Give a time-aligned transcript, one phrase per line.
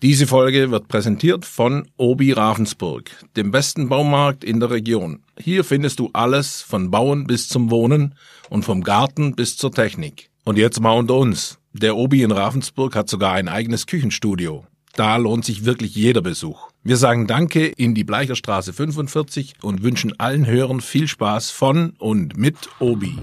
[0.00, 5.24] Diese Folge wird präsentiert von Obi Ravensburg, dem besten Baumarkt in der Region.
[5.36, 8.14] Hier findest du alles von Bauen bis zum Wohnen
[8.48, 10.30] und vom Garten bis zur Technik.
[10.44, 11.58] Und jetzt mal unter uns.
[11.72, 14.64] Der Obi in Ravensburg hat sogar ein eigenes Küchenstudio.
[14.94, 16.70] Da lohnt sich wirklich jeder Besuch.
[16.84, 22.36] Wir sagen Danke in die Bleicherstraße 45 und wünschen allen Hörern viel Spaß von und
[22.36, 23.16] mit Obi.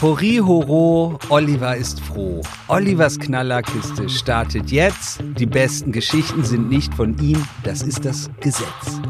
[0.00, 2.40] Hori horo, Oliver ist froh.
[2.68, 5.20] Olivers Knallerkiste startet jetzt.
[5.36, 9.00] Die besten Geschichten sind nicht von ihm, das ist das Gesetz.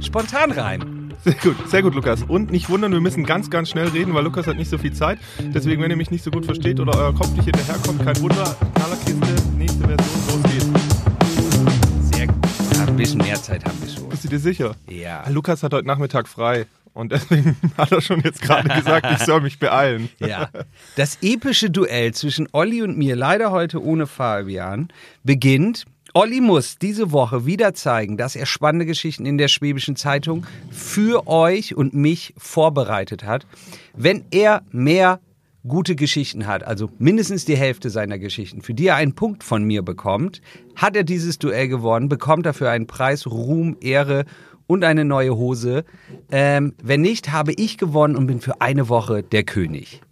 [0.00, 1.10] Spontanreim.
[1.24, 2.22] Sehr gut, sehr gut, Lukas.
[2.22, 4.92] Und nicht wundern, wir müssen ganz, ganz schnell reden, weil Lukas hat nicht so viel
[4.92, 5.18] Zeit.
[5.40, 8.56] Deswegen, wenn ihr mich nicht so gut versteht oder euer Kopf nicht hinterherkommt, kein Wunder.
[8.76, 12.16] Knallerkiste, nächste Version, los geht's.
[12.16, 12.36] Sehr gut.
[12.76, 14.08] Ja, ein bisschen mehr Zeit haben wir schon.
[14.08, 14.76] Bist du dir sicher?
[14.88, 15.28] Ja.
[15.28, 16.66] Lukas hat heute Nachmittag frei.
[16.98, 20.08] Und deswegen hat er schon jetzt gerade gesagt, ich soll mich beeilen.
[20.18, 20.50] Ja.
[20.96, 24.88] Das epische Duell zwischen Olli und mir, leider heute ohne Fabian,
[25.22, 25.84] beginnt.
[26.12, 31.28] Olli muss diese Woche wieder zeigen, dass er spannende Geschichten in der Schwäbischen Zeitung für
[31.28, 33.46] euch und mich vorbereitet hat.
[33.94, 35.20] Wenn er mehr
[35.66, 39.62] gute Geschichten hat, also mindestens die Hälfte seiner Geschichten, für die er einen Punkt von
[39.62, 40.40] mir bekommt,
[40.74, 44.24] hat er dieses Duell gewonnen, bekommt dafür einen Preis, Ruhm, Ehre
[44.68, 45.84] und eine neue Hose.
[46.30, 50.02] Ähm, wenn nicht, habe ich gewonnen und bin für eine Woche der König.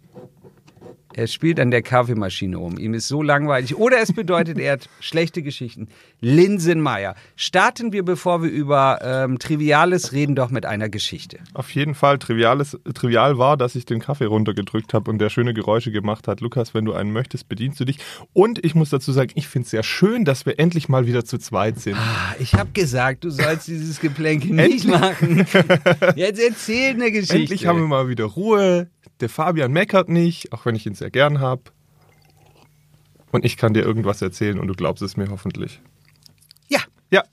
[1.17, 2.77] Er spielt an der Kaffeemaschine um.
[2.77, 3.75] Ihm ist so langweilig.
[3.75, 5.87] Oder es bedeutet, er hat schlechte Geschichten.
[6.21, 7.15] Linsenmeier.
[7.35, 11.39] Starten wir, bevor wir über ähm, Triviales reden, doch mit einer Geschichte.
[11.55, 15.55] Auf jeden Fall triviales, trivial war, dass ich den Kaffee runtergedrückt habe und der schöne
[15.55, 16.39] Geräusche gemacht hat.
[16.39, 17.97] Lukas, wenn du einen möchtest, bedienst du dich.
[18.33, 21.25] Und ich muss dazu sagen, ich finde es sehr schön, dass wir endlich mal wieder
[21.25, 21.95] zu zweit sind.
[21.97, 25.47] Ah, ich habe gesagt, du sollst dieses Geplänkel nicht machen.
[26.15, 27.37] Jetzt erzähl eine Geschichte.
[27.37, 28.91] Endlich haben wir mal wieder Ruhe.
[29.19, 31.63] Der Fabian meckert nicht, auch wenn ich ihn sehr gern habe.
[33.31, 35.81] Und ich kann dir irgendwas erzählen und du glaubst es mir hoffentlich.
[36.69, 36.79] Ja,
[37.11, 37.23] Ja.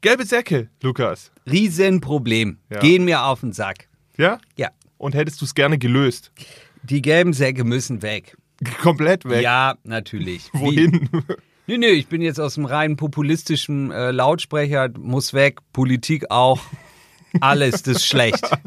[0.00, 1.30] Gelbe Säcke, Lukas.
[1.48, 2.58] Riesenproblem.
[2.70, 2.80] Ja.
[2.80, 3.88] Gehen mir auf den Sack.
[4.16, 4.38] Ja?
[4.56, 4.70] Ja.
[4.98, 6.32] Und hättest du es gerne gelöst?
[6.82, 8.36] Die gelben Säcke müssen weg.
[8.80, 9.42] Komplett weg.
[9.42, 10.50] Ja, natürlich.
[10.54, 10.60] Wie?
[10.60, 11.08] Wohin?
[11.66, 16.60] Nö, nö, ich bin jetzt aus dem rein populistischen äh, Lautsprecher, muss weg, Politik auch.
[17.40, 18.42] Alles, das ist schlecht.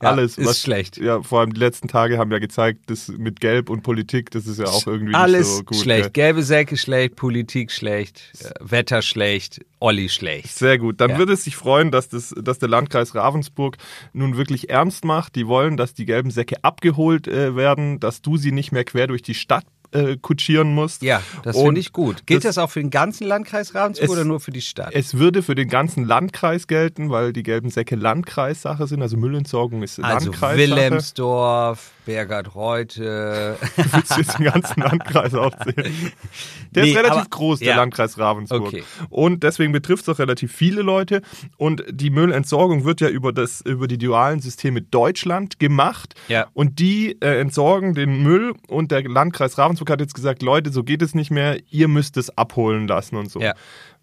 [0.00, 0.38] Ja, Alles.
[0.38, 0.96] ist schlecht.
[0.98, 4.46] Ja, vor allem die letzten Tage haben ja gezeigt, das mit Gelb und Politik, das
[4.46, 5.76] ist ja auch irgendwie Alles nicht so gut.
[5.78, 6.14] schlecht.
[6.14, 6.26] gell?
[6.26, 10.56] Gelbe Säcke schlecht, Politik schlecht, äh, Wetter schlecht, Olli schlecht.
[10.56, 11.00] Sehr gut.
[11.00, 11.18] Dann Ja.
[11.18, 13.76] würde es sich freuen, dass, das, dass der Landkreis Ravensburg
[14.12, 15.34] nun wirklich ernst macht.
[15.34, 19.08] Die wollen, dass die gelben Säcke abgeholt äh, werden, dass du sie nicht mehr quer
[19.08, 21.02] durch die Stadt äh, kutschieren musst.
[21.02, 22.26] Ja, das finde ich gut.
[22.26, 24.90] Gilt das- das, auch für den ganzen Landkreis Ravensburg Es- oder nur für die Stadt?
[24.94, 29.02] Es würde für den ganzen Landkreis gelten, weil die gelben Säcke Landkreissache sind.
[29.02, 30.58] Also Müllentsorgung ist also Landkreissache.
[30.58, 33.58] Wilhelmsdorf, Bergard Reute.
[33.76, 35.92] Willst du jetzt den ganzen Landkreis aufzählen?
[36.70, 37.76] Der Nee, ist relativ aber- groß, der ja.
[37.76, 38.62] Landkreis Ravensburg.
[38.68, 38.82] Okay.
[39.10, 41.20] Und deswegen betrifft es auch relativ viele Leute.
[41.58, 46.14] Und die Müllentsorgung wird ja über, das, über die dualen Systeme Deutschland gemacht.
[46.28, 46.46] Ja.
[46.54, 48.54] Und die äh, entsorgen den Müll.
[48.68, 51.58] Und der Landkreis Ravensburg hat jetzt gesagt, Leute, so geht es nicht mehr.
[51.68, 53.38] Ihr müsst es abholen lassen und so.
[53.38, 53.52] Ja.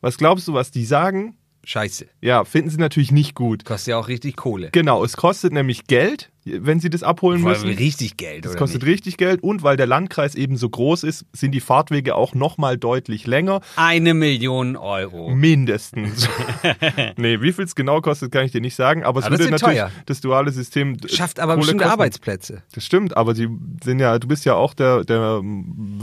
[0.01, 1.37] Was glaubst du, was die sagen?
[1.65, 2.05] Scheiße.
[2.21, 3.65] Ja, finden sie natürlich nicht gut.
[3.65, 4.69] Kostet ja auch richtig Kohle.
[4.71, 7.65] Genau, es kostet nämlich Geld, wenn sie das abholen Vor müssen.
[7.67, 8.91] allem richtig Geld, Das oder kostet nicht?
[8.91, 12.77] richtig Geld und weil der Landkreis eben so groß ist, sind die Fahrtwege auch nochmal
[12.77, 13.61] deutlich länger.
[13.77, 15.33] Eine Million Euro.
[15.33, 16.29] Mindestens.
[17.17, 19.45] nee, wie viel es genau kostet, kann ich dir nicht sagen, aber es Aber das
[19.45, 19.91] würde ist natürlich teuer.
[20.05, 21.93] das duale System Schafft aber Kohle bestimmte kosten.
[21.99, 22.63] Arbeitsplätze.
[22.73, 23.47] Das stimmt, aber sie
[23.83, 25.41] sind ja, du bist ja auch der, der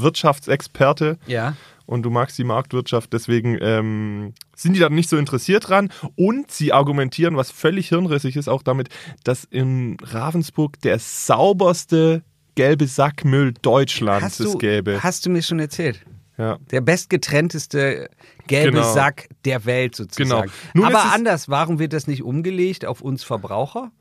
[0.03, 1.57] Wirtschaftsexperte Ja.
[1.87, 6.51] Und du magst die Marktwirtschaft, deswegen ähm, sind die da nicht so interessiert dran und
[6.51, 8.89] sie argumentieren, was völlig hirnrissig ist, auch damit,
[9.25, 12.23] dass in Ravensburg der sauberste
[12.55, 15.03] gelbe Sackmüll Deutschlands es gäbe.
[15.03, 16.05] hast du mir schon erzählt?
[16.39, 16.59] Ja.
[16.71, 18.09] Der bestgetrennteste
[18.47, 18.93] gelbe Genau.
[18.93, 20.51] Sack der Welt sozusagen.
[20.73, 20.87] Genau.
[20.87, 23.93] Aber anders, warum wird das nicht umgelegt auf uns Verbraucher?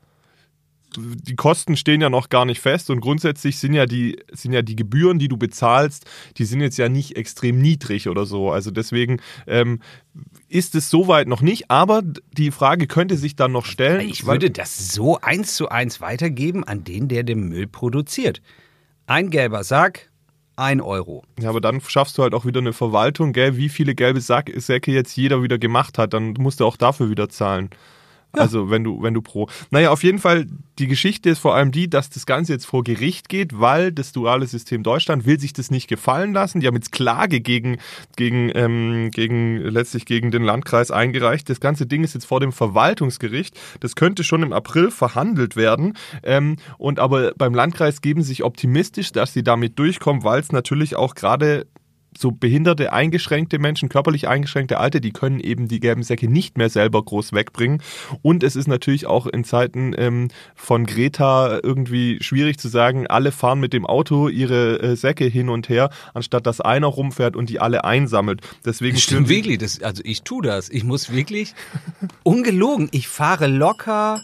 [0.96, 4.62] Die Kosten stehen ja noch gar nicht fest und grundsätzlich sind ja die sind ja
[4.62, 6.06] die Gebühren, die du bezahlst,
[6.38, 8.50] die sind jetzt ja nicht extrem niedrig oder so.
[8.50, 9.80] Also deswegen ähm,
[10.48, 12.02] ist es soweit noch nicht, aber
[12.36, 14.08] die Frage könnte sich dann noch stellen.
[14.08, 18.42] Ich würde das so eins zu eins weitergeben an den, der den Müll produziert.
[19.06, 20.10] Ein gelber Sack,
[20.56, 21.24] ein Euro.
[21.40, 24.50] Ja, aber dann schaffst du halt auch wieder eine Verwaltung, gell, wie viele gelbe Sack
[24.56, 27.70] Säcke jetzt jeder wieder gemacht hat, dann musst du auch dafür wieder zahlen.
[28.32, 29.48] Also wenn du, wenn du pro.
[29.70, 30.46] Naja, auf jeden Fall,
[30.78, 34.12] die Geschichte ist vor allem die, dass das Ganze jetzt vor Gericht geht, weil das
[34.12, 36.60] duale System Deutschland will sich das nicht gefallen lassen.
[36.60, 37.78] Die haben jetzt Klage gegen,
[38.16, 41.48] gegen, ähm, gegen letztlich gegen den Landkreis eingereicht.
[41.50, 43.58] Das ganze Ding ist jetzt vor dem Verwaltungsgericht.
[43.80, 45.94] Das könnte schon im April verhandelt werden.
[46.22, 50.96] Ähm, und aber beim Landkreis geben sich optimistisch, dass sie damit durchkommen, weil es natürlich
[50.96, 51.66] auch gerade
[52.16, 56.68] so behinderte, eingeschränkte Menschen, körperlich eingeschränkte Alte, die können eben die gelben Säcke nicht mehr
[56.68, 57.82] selber groß wegbringen.
[58.22, 63.32] Und es ist natürlich auch in Zeiten ähm, von Greta irgendwie schwierig zu sagen, alle
[63.32, 67.48] fahren mit dem Auto ihre äh, Säcke hin und her, anstatt dass einer rumfährt und
[67.48, 68.40] die alle einsammelt.
[68.64, 70.68] Deswegen Das stimmt wirklich, das, also ich tue das.
[70.68, 71.54] Ich muss wirklich,
[72.22, 74.20] ungelogen, ich fahre locker,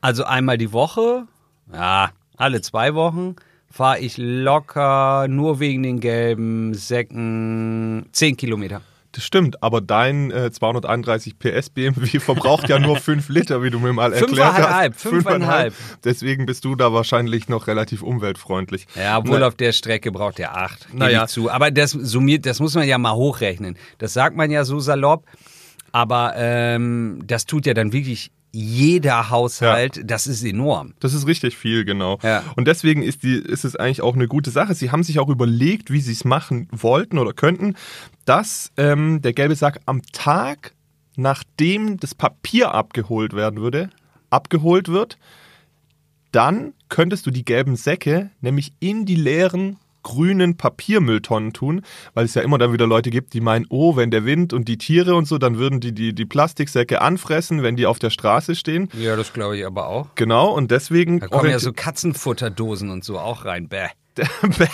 [0.00, 1.26] also einmal die Woche,
[1.72, 3.36] ja, alle zwei Wochen,
[3.70, 8.82] fahre ich locker nur wegen den gelben Säcken 10 Kilometer.
[9.12, 13.80] Das stimmt, aber dein äh, 231 PS BMW verbraucht ja nur 5 Liter, wie du
[13.80, 15.02] mir mal erklärt Fünfeinhalb, hast.
[15.02, 15.74] fünfeinhalb.
[16.04, 18.86] Deswegen bist du da wahrscheinlich noch relativ umweltfreundlich.
[18.94, 20.86] Ja, obwohl Na- auf der Strecke braucht er acht.
[20.86, 21.24] Gebe Naja.
[21.24, 21.50] ich zu.
[21.50, 23.76] Aber das summiert, das muss man ja mal hochrechnen.
[23.98, 25.24] Das sagt man ja so salopp.
[25.92, 30.00] Aber ähm, das tut ja dann wirklich jeder Haushalt.
[30.04, 30.94] Das ist enorm.
[31.00, 32.18] Das ist richtig viel, genau.
[32.22, 32.42] Ja.
[32.56, 34.74] Und deswegen ist, die, ist es eigentlich auch eine gute Sache.
[34.74, 37.74] Sie haben sich auch überlegt, wie sie es machen wollten oder könnten,
[38.24, 40.72] dass ähm, der gelbe Sack am Tag,
[41.16, 43.90] nachdem das Papier abgeholt werden würde,
[44.30, 45.18] abgeholt wird,
[46.32, 51.82] dann könntest du die gelben Säcke nämlich in die leeren grünen Papiermülltonnen tun,
[52.14, 54.68] weil es ja immer dann wieder Leute gibt, die meinen, oh, wenn der Wind und
[54.68, 58.10] die Tiere und so, dann würden die die, die Plastiksäcke anfressen, wenn die auf der
[58.10, 58.88] Straße stehen.
[58.98, 60.08] Ja, das glaube ich aber auch.
[60.14, 63.68] Genau, und deswegen Da kommen ja so Katzenfutterdosen und so auch rein.
[63.68, 63.88] Bäh.
[64.16, 64.66] Bäh.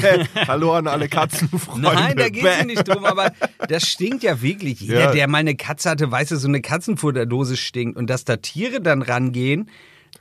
[0.00, 0.24] Bäh.
[0.46, 1.82] Hallo an alle Katzenfreunde.
[1.92, 2.58] Nein, da geht's Bäh.
[2.58, 3.32] ja nicht drum, aber
[3.68, 4.80] das stinkt ja wirklich.
[4.80, 5.10] Jeder, Ja.
[5.12, 7.96] der mal eine Katze hatte, weiß, dass so eine Katzenfutterdose stinkt.
[7.96, 9.68] Und dass da Tiere dann rangehen,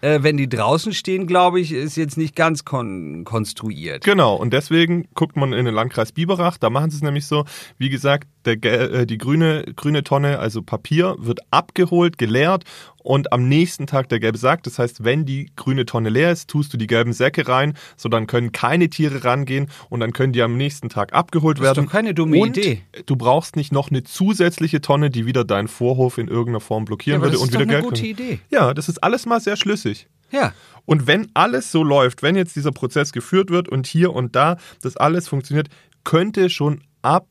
[0.02, 4.04] äh, wenn die draußen stehen, glaube ich, ist jetzt nicht ganz kon konstruiert.
[4.04, 7.46] Genau, und deswegen guckt man in den Landkreis Biberach, da machen sie es nämlich so,
[7.78, 12.64] wie gesagt, der, äh, die grüne, grüne Tonne, also Papier, wird abgeholt, geleert
[13.04, 14.64] und am nächsten Tag der gelbe Sack.
[14.64, 18.10] Das heißt, wenn die grüne Tonne leer ist, tust du die gelben Säcke rein, so
[18.10, 21.68] dann können keine Tiere rangehen und dann können die am nächsten Tag abgeholt Das ist
[21.76, 21.86] werden.
[21.86, 22.82] doch keine dumme und Idee.
[23.06, 27.20] Du brauchst nicht noch eine zusätzliche Tonne, die wieder deinen Vorhof in irgendeiner Form blockieren
[27.22, 28.06] Ja, würde das und ist doch wieder eine Geld gute.
[28.08, 28.40] Idee.
[28.50, 30.08] Ja, das ist alles mal sehr schlüssig.
[30.32, 30.54] Ja.
[30.86, 34.58] Und wenn alles so läuft, wenn jetzt dieser Prozess geführt wird und hier und da
[34.82, 35.68] das alles funktioniert,
[36.04, 37.26] könnte schon ab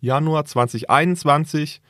[0.00, 1.80] Januar 2021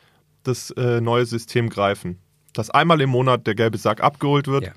[0.42, 2.18] das äh, neue System greifen.
[2.52, 4.64] Dass einmal im Monat der gelbe Sack abgeholt wird.
[4.64, 4.72] Ja.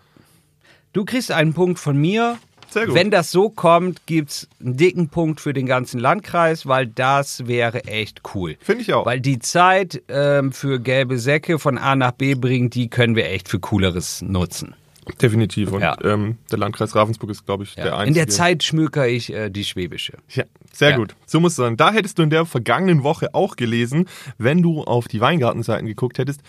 [0.94, 2.38] Du kriegst einen Punkt von mir.
[2.70, 2.96] Sehr gut.
[2.96, 7.86] Wenn das so kommt, gibt's einen dicken Punkt für den ganzen Landkreis, weil das wäre
[7.86, 8.58] echt cool.
[8.60, 9.06] Finde ich auch.
[9.06, 13.28] Weil die Zeit ähm, für gelbe Säcke von A nach B bringen, die können wir
[13.28, 14.76] echt für Cooleres nutzen.
[15.22, 15.72] Definitiv.
[15.72, 15.98] Und Ja.
[16.04, 17.92] ähm, der Landkreis Ravensburg ist, glaube ich, der Ja.
[17.98, 18.08] einzige.
[18.08, 20.14] In der Zeit schmöker ich äh, die Schwäbische.
[20.30, 20.98] Ja, sehr Ja.
[20.98, 21.16] gut.
[21.26, 21.78] So muss es sein.
[21.78, 24.08] Da hättest du in der vergangenen Woche auch gelesen,
[24.38, 26.42] wenn du auf die Weingartenseiten geguckt hättest,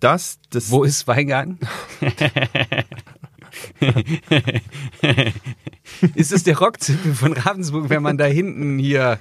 [0.00, 1.58] dass das Wo ist Weingarten?
[6.14, 9.18] ist es der Rockzipfel von Ravensburg, wenn man da hinten hier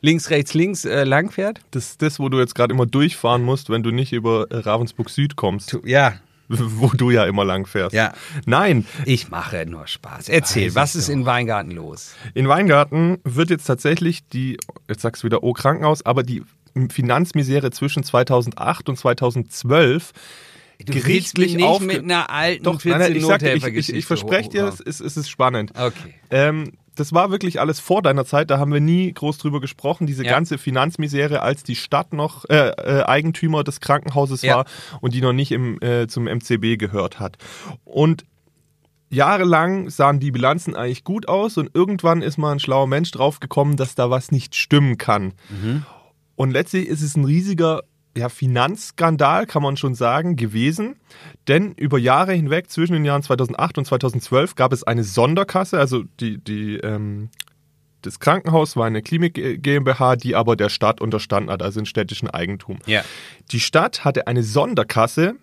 [0.00, 1.60] links, rechts, links äh, lang fährt?
[1.70, 5.10] das, das, wo du jetzt gerade immer durchfahren musst, wenn du nicht über äh, Ravensburg
[5.10, 6.14] Süd kommst, Ja.
[6.50, 7.94] Wo du ja immer lang fährst.
[7.94, 8.12] Ja.
[8.46, 10.28] Nein, Ich mache nur Spaß.
[10.28, 12.14] Erzähl, Weiß was ist in Weingarten los?
[12.34, 14.58] In Weingarten wird jetzt tatsächlich die,
[14.88, 16.42] jetzt sagst du wieder, oh Krankenhaus, aber die
[16.90, 20.12] Finanzmisere zwischen 2008 und 2012
[20.84, 24.48] Du gerichtlich nicht mit einer alten Doch, nein, nein, ich, sag ich, ich, ich verspreche
[24.48, 25.72] dir, es ist, es ist spannend.
[25.78, 26.14] Okay.
[26.30, 30.06] Ähm, das war wirklich alles vor deiner Zeit, da haben wir nie groß drüber gesprochen,
[30.06, 30.32] diese Ja.
[30.32, 34.56] ganze Finanzmisere, als die Stadt noch äh, äh, Eigentümer des Krankenhauses Ja.
[34.58, 34.64] war
[35.00, 37.38] und die noch nicht im, äh, zum MCB gehört hat.
[37.84, 38.24] Und
[39.08, 43.76] jahrelang sahen die Bilanzen eigentlich gut aus und irgendwann ist mal ein schlauer Mensch draufgekommen,
[43.76, 45.32] dass da was nicht stimmen kann.
[46.36, 47.82] Und letztlich ist es ein riesiger
[48.16, 50.96] ja, Finanzskandal, kann man schon sagen, gewesen.
[51.48, 56.02] Denn über Jahre hinweg, zwischen den Jahren 2008 und 2012, gab es eine Sonderkasse, also
[56.18, 57.30] die, die, ähm,
[58.02, 61.86] das Krankenhaus war eine Klinik äh, GmbH, die aber der Stadt unterstanden hat, also in
[61.86, 62.78] städtischen Eigentum.
[62.86, 63.02] Ja.
[63.52, 65.34] Die Stadt hatte eine Sonderkasse,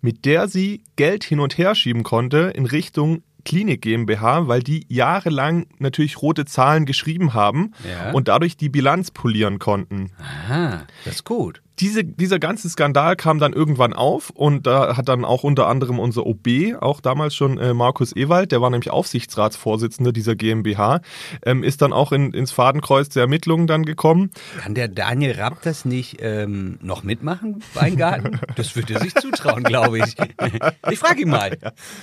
[0.00, 4.84] mit der sie Geld hin und her schieben konnte in Richtung Klinik GmbH, weil die
[4.88, 8.10] jahrelang natürlich rote Zahlen geschrieben haben Ja.
[8.12, 10.10] und dadurch die Bilanz polieren konnten.
[10.18, 11.62] Aha, das ist gut.
[11.80, 15.98] Diese, dieser ganze Skandal kam dann irgendwann auf und da hat dann auch unter anderem
[15.98, 16.48] unser OB,
[16.80, 21.00] auch damals schon äh, Markus Ewald, der war nämlich Aufsichtsratsvorsitzender dieser GmbH,
[21.44, 24.30] ähm, ist dann auch in, ins Fadenkreuz der Ermittlungen dann gekommen.
[24.58, 28.40] Kann der Daniel Rapp das nicht ähm, noch mitmachen, Weingarten?
[28.56, 30.16] Das würde er sich zutrauen, glaube ich.
[30.90, 31.56] Ich frage ihn mal.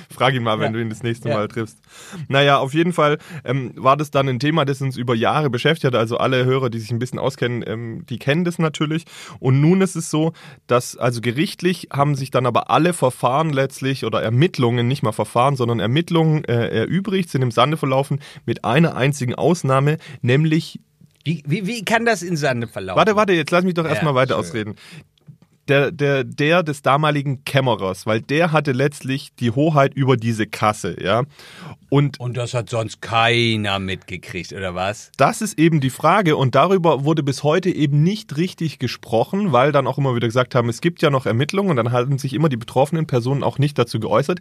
[0.09, 0.71] Frag ihn mal, wenn Ja.
[0.73, 1.35] du ihn das nächste Ja.
[1.35, 1.77] Mal triffst.
[2.27, 5.93] Naja, auf jeden Fall ähm, war das dann ein Thema, das uns über Jahre beschäftigt
[5.93, 5.99] hat.
[5.99, 9.05] Also alle Hörer, die sich ein bisschen auskennen, ähm, die kennen das natürlich.
[9.39, 10.33] Und nun ist es so,
[10.67, 15.55] dass also gerichtlich haben sich dann aber alle Verfahren letztlich oder Ermittlungen, nicht mal Verfahren,
[15.55, 20.79] sondern Ermittlungen äh, erübrigt, sind im Sande verlaufen, mit einer einzigen Ausnahme, nämlich
[21.25, 22.97] Wie, wie, wie kann das in Sande verlaufen?
[22.97, 24.43] Warte, warte, jetzt lass mich doch erstmal Ja, weiter schön.
[24.43, 24.75] ausreden.
[25.69, 30.97] Der, der, der des damaligen Kämmerers, weil der hatte letztlich die Hoheit über diese Kasse,
[31.01, 31.23] ja.
[31.89, 35.11] Und Und das hat sonst keiner mitgekriegt, oder was?
[35.17, 39.71] das ist eben die Frage und darüber wurde bis heute eben nicht richtig gesprochen, weil
[39.71, 42.33] dann auch immer wieder gesagt haben, es gibt ja noch Ermittlungen und dann hatten sich
[42.33, 44.39] immer die betroffenen Personen auch nicht dazu geäußert.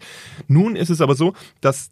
[0.49, 1.91] Nun ist es aber so, dass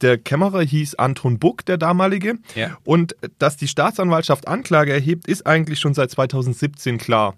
[0.00, 2.36] der Kämmerer hieß Anton Buck, der damalige.
[2.54, 2.78] Ja.
[2.84, 7.34] Und dass die Staatsanwaltschaft Anklage erhebt, ist eigentlich schon seit 2017 klar.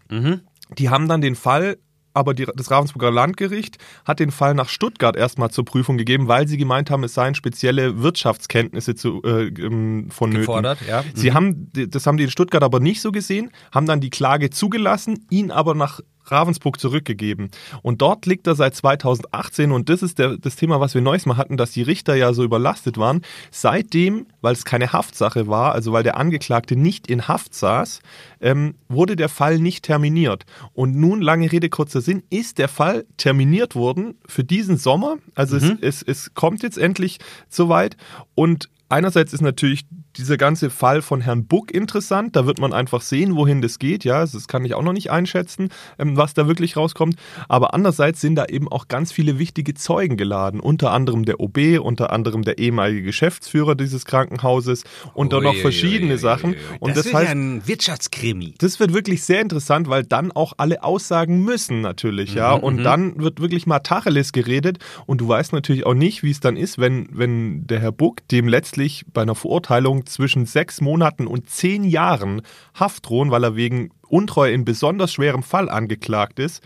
[0.78, 1.78] Die haben dann den Fall,
[2.14, 6.46] aber die, das Ravensburger Landgericht hat den Fall nach Stuttgart erstmal zur Prüfung gegeben, weil
[6.46, 10.40] sie gemeint haben, es seien spezielle Wirtschaftskenntnisse zu, äh, ähm, vonnöten.
[10.40, 11.04] Gefordert, ja.
[11.14, 14.50] Sie haben, das haben die in Stuttgart aber nicht so gesehen, haben dann die Klage
[14.50, 17.50] zugelassen, ihn aber nach Ravensburg zurückgegeben.
[17.82, 21.26] Und dort liegt er seit 2018 und das ist der, das Thema, was wir neues
[21.26, 23.22] mal hatten, dass die Richter ja so überlastet waren.
[23.50, 28.00] Seitdem, weil es keine Haftsache war, also weil der Angeklagte nicht in Haft saß,
[28.40, 30.44] ähm, wurde der Fall nicht terminiert.
[30.72, 35.16] Und nun, lange Rede, kurzer Sinn, ist der Fall terminiert worden für diesen Sommer.
[35.34, 37.96] Also es, es, es kommt jetzt endlich soweit
[38.34, 42.36] und Einerseits ist natürlich dieser ganze Fall von Herrn Buck interessant.
[42.36, 44.04] Da wird man einfach sehen, wohin das geht.
[44.04, 47.16] Ja, das kann ich auch noch nicht einschätzen, ähm, was da wirklich rauskommt.
[47.48, 50.60] Aber andererseits sind da eben auch ganz viele wichtige Zeugen geladen.
[50.60, 56.18] Unter anderem der OB, unter anderem der ehemalige Geschäftsführer dieses Krankenhauses und dann noch verschiedene
[56.18, 56.56] Sachen.
[56.80, 58.54] Und das, das, ist heißt, ja ein Wirtschaftskrimi.
[58.58, 62.56] das wird wirklich sehr interessant, weil dann auch alle aussagen müssen natürlich, ja.
[62.56, 66.30] Mhm, und dann wird wirklich mal Tacheles geredet und du weißt natürlich auch nicht, wie
[66.30, 70.80] es dann ist, wenn, wenn der Herr Buck dem letztlich bei einer Verurteilung zwischen sechs
[70.80, 72.42] Monaten und zehn Jahren
[72.74, 76.62] Haft drohen, weil er wegen Untreue in besonders schwerem Fall angeklagt ist.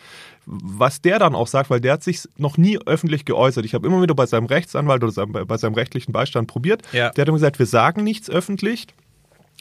[0.47, 3.65] Was der dann auch sagt, weil der hat sich noch nie öffentlich geäußert.
[3.65, 6.83] Ich habe immer wieder bei seinem Rechtsanwalt oder seinem, bei seinem rechtlichen Beistand probiert.
[6.93, 7.11] Ja.
[7.11, 8.87] Der hat immer gesagt, wir sagen nichts öffentlich.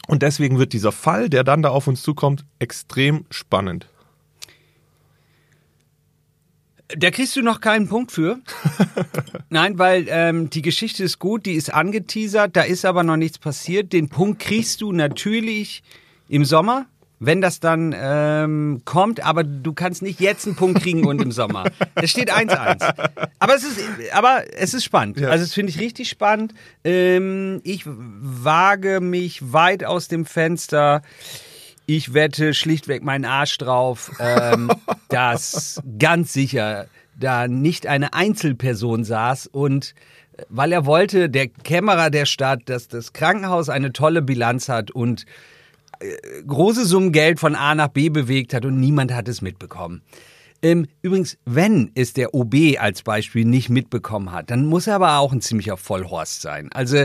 [0.06, 3.88] Und deswegen wird dieser Fall, der dann da auf uns zukommt, extrem spannend.
[6.88, 8.38] Da kriegst du noch keinen Punkt für.
[9.50, 13.38] Nein, weil ähm, die Geschichte ist gut, die ist angeteasert, da ist aber noch nichts
[13.38, 13.92] passiert.
[13.92, 15.82] Den Punkt kriegst du natürlich
[16.28, 16.86] im Sommer,
[17.18, 21.32] wenn das dann ähm, kommt, aber du kannst nicht jetzt einen Punkt kriegen und im
[21.32, 21.64] Sommer.
[21.94, 22.94] Es steht 1-1.
[23.38, 23.80] Aber es ist,
[24.12, 25.18] aber es ist spannend.
[25.18, 25.30] Ja.
[25.30, 26.52] Also das finde ich richtig spannend.
[26.84, 31.02] Ähm, ich wage mich weit aus dem Fenster.
[31.86, 34.70] Ich wette schlichtweg meinen Arsch drauf, ähm,
[35.08, 36.86] dass ganz sicher
[37.18, 39.94] da nicht eine Einzelperson saß und
[40.36, 44.90] äh, weil er wollte, der Kämmerer der Stadt, dass das Krankenhaus eine tolle Bilanz hat
[44.90, 45.26] und
[46.00, 50.02] äh, große Summen Geld von A nach B bewegt hat und niemand hat es mitbekommen.
[50.62, 55.18] Ähm, übrigens, wenn es der OB als Beispiel nicht mitbekommen hat, dann muss er aber
[55.18, 56.70] auch ein ziemlicher Vollhorst sein.
[56.72, 57.04] Also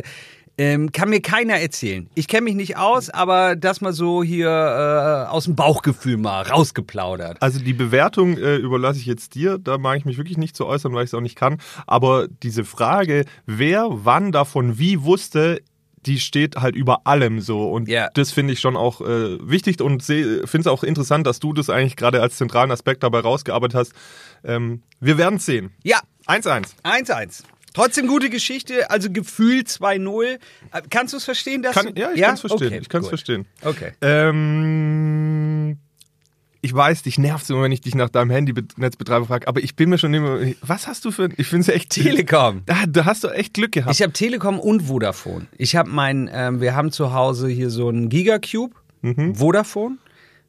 [0.61, 2.07] ähm, kann mir keiner erzählen.
[2.13, 6.43] Ich kenne mich nicht aus, aber das mal so hier äh, aus dem Bauchgefühl mal
[6.43, 7.41] rausgeplaudert.
[7.41, 9.57] Also die Bewertung äh, überlasse ich jetzt dir.
[9.57, 11.57] Da mag ich mich wirklich nicht zu äußern, weil ich es auch nicht kann.
[11.87, 15.61] Aber diese Frage, wer wann davon wie wusste,
[16.05, 17.69] die steht halt über allem so.
[17.71, 18.09] Und Ja.
[18.13, 21.69] das finde ich schon auch äh, wichtig und finde es auch interessant, dass du das
[21.71, 23.93] eigentlich gerade als zentralen Aspekt dabei rausgearbeitet hast.
[24.43, 25.71] Ähm, wir werden es sehen.
[25.83, 26.69] Ja, 1-1.
[26.83, 27.43] 1-1.
[27.73, 30.23] Trotzdem gute Geschichte, also Gefühl 2-0.
[30.25, 30.37] Äh,
[30.89, 31.61] Kannst du es verstehen?
[31.61, 32.67] Dass Kann, du, ja, ich kann es verstehen.
[32.67, 33.45] Okay, ich kann es verstehen.
[33.63, 33.91] Okay.
[34.01, 35.77] Ähm,
[36.63, 39.89] ich weiß, dich nervt immer, wenn ich dich nach deinem Handynetzbetreiber frage, aber ich bin
[39.89, 40.39] mir schon immer.
[40.61, 41.29] Was hast du für.
[41.37, 41.89] Ich finde es echt.
[41.91, 42.61] Telekom.
[42.67, 43.95] Ah, da hast du echt Glück gehabt.
[43.95, 45.47] Ich habe Telekom und Vodafone.
[45.57, 49.33] Ich habe mein, ähm, wir haben zu Hause hier so einen Gigacube, Mhm.
[49.35, 49.97] Vodafone.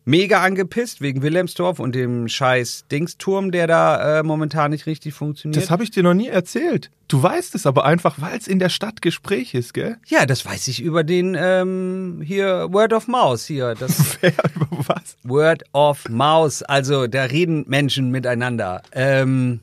[0.04, 5.62] Mega angepisst wegen Wilhelmsdorf und dem scheiß Dingsturm, der da äh, momentan nicht richtig funktioniert.
[5.62, 6.90] das habe ich dir noch nie erzählt.
[7.06, 9.98] Du weißt es aber einfach, weil es in der Stadt Gespräch ist, gell?
[10.06, 13.74] ja, das weiß ich über den ähm, hier Word of Mouse hier.
[13.82, 15.16] Das Wer über was?
[15.24, 16.62] Word of Mouse.
[16.62, 18.82] Also da reden Menschen miteinander.
[18.92, 19.60] Ähm,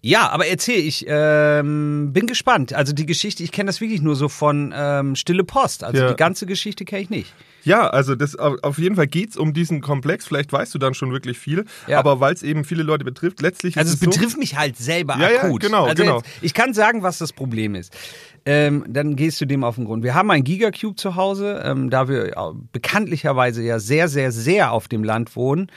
[0.00, 2.72] ja, aber erzähl, ich ähm, bin gespannt.
[2.72, 5.82] Also die Geschichte, ich kenne das wirklich nur so von ähm, Stille Post.
[5.84, 6.08] Also Ja.
[6.10, 7.34] die ganze Geschichte kenne ich nicht.
[7.64, 10.26] Ja, also das auf jeden Fall geht's um diesen Komplex.
[10.26, 11.98] Vielleicht weißt du dann schon wirklich viel, Ja.
[11.98, 14.76] aber weil es eben viele Leute betrifft, letztlich Also es es so, betrifft mich halt
[14.76, 15.62] selber Ja, ja, akut.
[15.62, 16.16] genau, also genau.
[16.18, 17.92] Jetzt, ich kann sagen, was das Problem ist.
[18.46, 20.02] Ähm, dann gehst du dem auf den Grund.
[20.04, 22.32] Wir haben ein Gigacube zu Hause, ähm, da wir äh,
[22.72, 25.70] bekanntlicherweise ja sehr, sehr, sehr auf dem Land wohnen.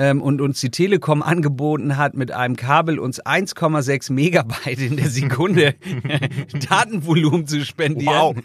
[0.00, 5.10] Ähm, und uns die Telekom angeboten hat, mit einem Kabel uns 1,6 Megabyte in der
[5.10, 5.74] Sekunde
[6.68, 8.40] Datenvolumen zu spendieren,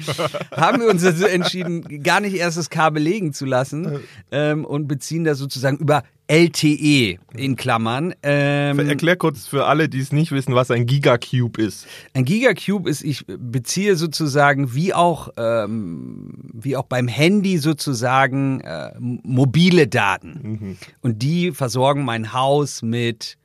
[0.52, 4.00] haben wir uns also entschieden, gar nicht erst das Kabel legen zu lassen
[4.32, 8.14] ähm, und beziehen da sozusagen über LTE in Klammern.
[8.24, 11.86] Ähm, Erklär kurz für alle, die es nicht wissen, was ein Gigacube ist.
[12.14, 18.92] Ein Gigacube ist, ich beziehe sozusagen wie auch, ähm, wie auch beim Handy sozusagen äh,
[19.00, 20.78] mobile Daten.
[21.02, 23.38] Und die versorgen mein Haus mit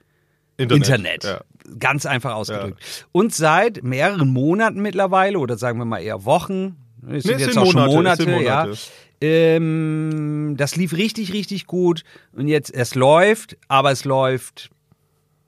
[0.56, 1.24] Internet.
[1.24, 1.40] Ja.
[1.78, 3.06] Ganz einfach ausgedrückt.
[3.12, 6.76] Und seit mehreren Monaten mittlerweile, oder sagen wir mal eher Wochen,
[7.10, 8.62] es sind Nee, jetzt sind auch schon Monate, es Monate, sind ja.
[8.64, 8.78] Monate.
[9.20, 12.04] Ähm, das lief richtig, richtig gut.
[12.32, 14.70] Und jetzt, es läuft, aber es läuft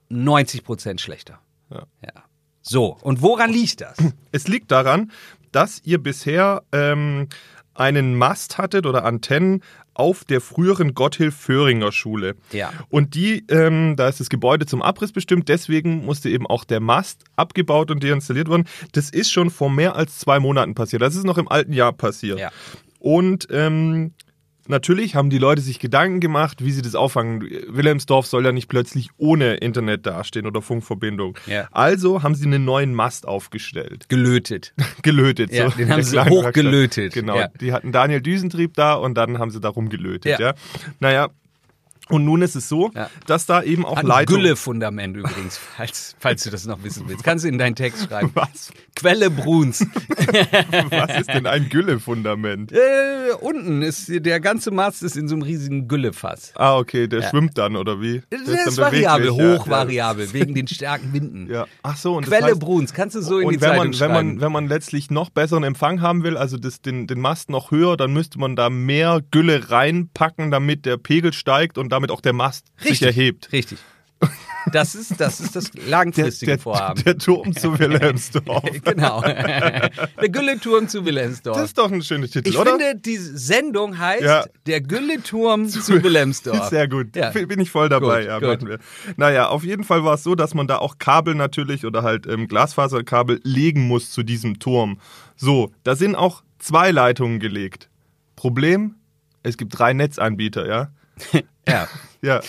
[0.08, 1.40] 90 Prozent schlechter.
[1.70, 1.84] Ja.
[2.02, 2.24] ja.
[2.62, 3.96] So, und woran liegt das?
[4.32, 5.10] Es liegt daran,
[5.50, 7.28] dass ihr bisher ähm,
[7.74, 9.62] einen Mast hattet oder Antennen
[10.00, 12.34] auf der früheren Gotthilf-Föhringer Schule.
[12.52, 12.72] Ja.
[12.88, 16.80] Und die, ähm, da ist das Gebäude zum Abriss bestimmt, deswegen musste eben auch der
[16.80, 18.66] Mast abgebaut und deinstalliert werden.
[18.92, 21.02] Das ist schon vor mehr als zwei Monaten passiert.
[21.02, 22.38] Das ist noch im alten Jahr passiert.
[22.38, 22.50] Ja.
[22.98, 24.12] Und ähm,
[24.68, 27.40] natürlich haben die Leute sich Gedanken gemacht, wie sie das auffangen.
[27.68, 31.38] Wilhelmsdorf soll ja nicht plötzlich ohne Internet dastehen oder Funkverbindung.
[31.46, 31.68] Ja.
[31.72, 34.08] Also haben sie einen neuen Mast aufgestellt.
[34.08, 34.74] Gelötet.
[35.02, 35.52] Gelötet.
[35.52, 37.12] Ja, so den haben sie hochgelötet.
[37.12, 37.36] Genau.
[37.36, 37.48] Ja.
[37.60, 40.38] Die hatten Daniel Düsentrieb da und dann haben sie da rumgelötet.
[40.38, 40.50] Ja.
[40.50, 40.54] Ja.
[41.00, 41.28] Naja.
[42.10, 43.08] Und nun ist es so, Ja.
[43.26, 44.42] dass da eben auch Hat Leitungen...
[44.42, 47.24] Gülle-Fundament übrigens, falls, falls du das noch wissen willst.
[47.24, 48.30] Kannst du in deinen Text schreiben.
[48.34, 48.72] Was?
[48.96, 49.80] Quelle Bruns.
[50.90, 52.72] Was ist denn ein Güllefundament?
[52.72, 56.52] äh, unten ist der ganze Mast ist in so einem riesigen Güllefass.
[56.56, 58.22] Ah, okay, der schwimmt dann, oder wie?
[58.30, 59.58] Das Der ist, dann variabel, beweglich, ja.
[59.58, 61.48] hochvariabel, wegen den starken Winden.
[61.50, 61.66] Ja.
[61.82, 63.86] Ach so, und das Quelle heißt, Bruns, kannst du so in die wenn Zeitung man,
[63.86, 64.12] wenn schreiben.
[64.12, 67.70] man, wenn man letztlich noch besseren Empfang haben will, also das, den, den Mast noch
[67.70, 72.20] höher, dann müsste man da mehr Gülle reinpacken, damit der Pegel steigt und damit auch
[72.22, 73.52] der Mast sich erhebt.
[73.52, 73.78] Richtig.
[74.72, 77.02] Das ist das, ist das Der, langfristige der, Vorhaben.
[77.02, 78.62] der Turm zu Wilhelmsdorf.
[78.84, 79.22] genau.
[79.22, 81.56] Der Gülleturm zu Wilhelmsdorf.
[81.56, 82.72] Das ist doch ein schöner Titel, ich oder?
[82.78, 84.44] finde, die Sendung heißt Ja.
[84.66, 86.68] Der Gülleturm zu Wilhelmsdorf.
[86.68, 87.16] Sehr gut.
[87.16, 87.30] Ja.
[87.30, 88.20] Bin ich voll dabei.
[88.20, 88.68] Gut, ja, gut.
[88.68, 88.78] wir.
[89.16, 92.26] Naja, auf jeden Fall war es so, dass man da auch Kabel natürlich oder halt
[92.26, 94.98] ähm, Glasfaserkabel legen muss zu diesem Turm.
[95.36, 97.88] So, da sind auch zwei Leitungen gelegt.
[98.36, 98.96] Problem,
[99.42, 100.90] es gibt drei Netzanbieter, ja?
[101.68, 101.88] Ja.
[102.22, 102.42] Ja,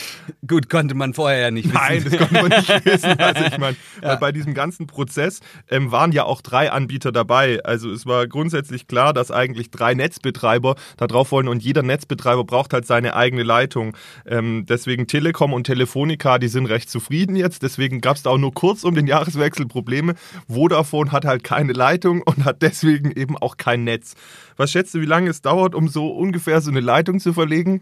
[0.45, 1.77] Gut, konnte man vorher ja nicht wissen.
[1.77, 3.17] nein, das konnte man nicht wissen.
[3.17, 7.63] Also ich meine, weil bei diesem ganzen Prozess ähm, waren ja auch drei Anbieter dabei.
[7.63, 12.43] Also es war grundsätzlich klar, dass eigentlich drei Netzbetreiber da drauf wollen und jeder Netzbetreiber
[12.43, 13.95] braucht halt seine eigene Leitung.
[14.25, 17.63] Ähm, deswegen Telekom und Telefonica, die sind recht zufrieden jetzt.
[17.63, 20.15] Deswegen gab es da auch nur kurz um den Jahreswechsel Probleme.
[20.49, 24.15] Vodafone hat halt keine Leitung und hat deswegen eben auch kein Netz.
[24.57, 27.81] Was schätzt du, wie lange es dauert, um so ungefähr so eine Leitung zu verlegen?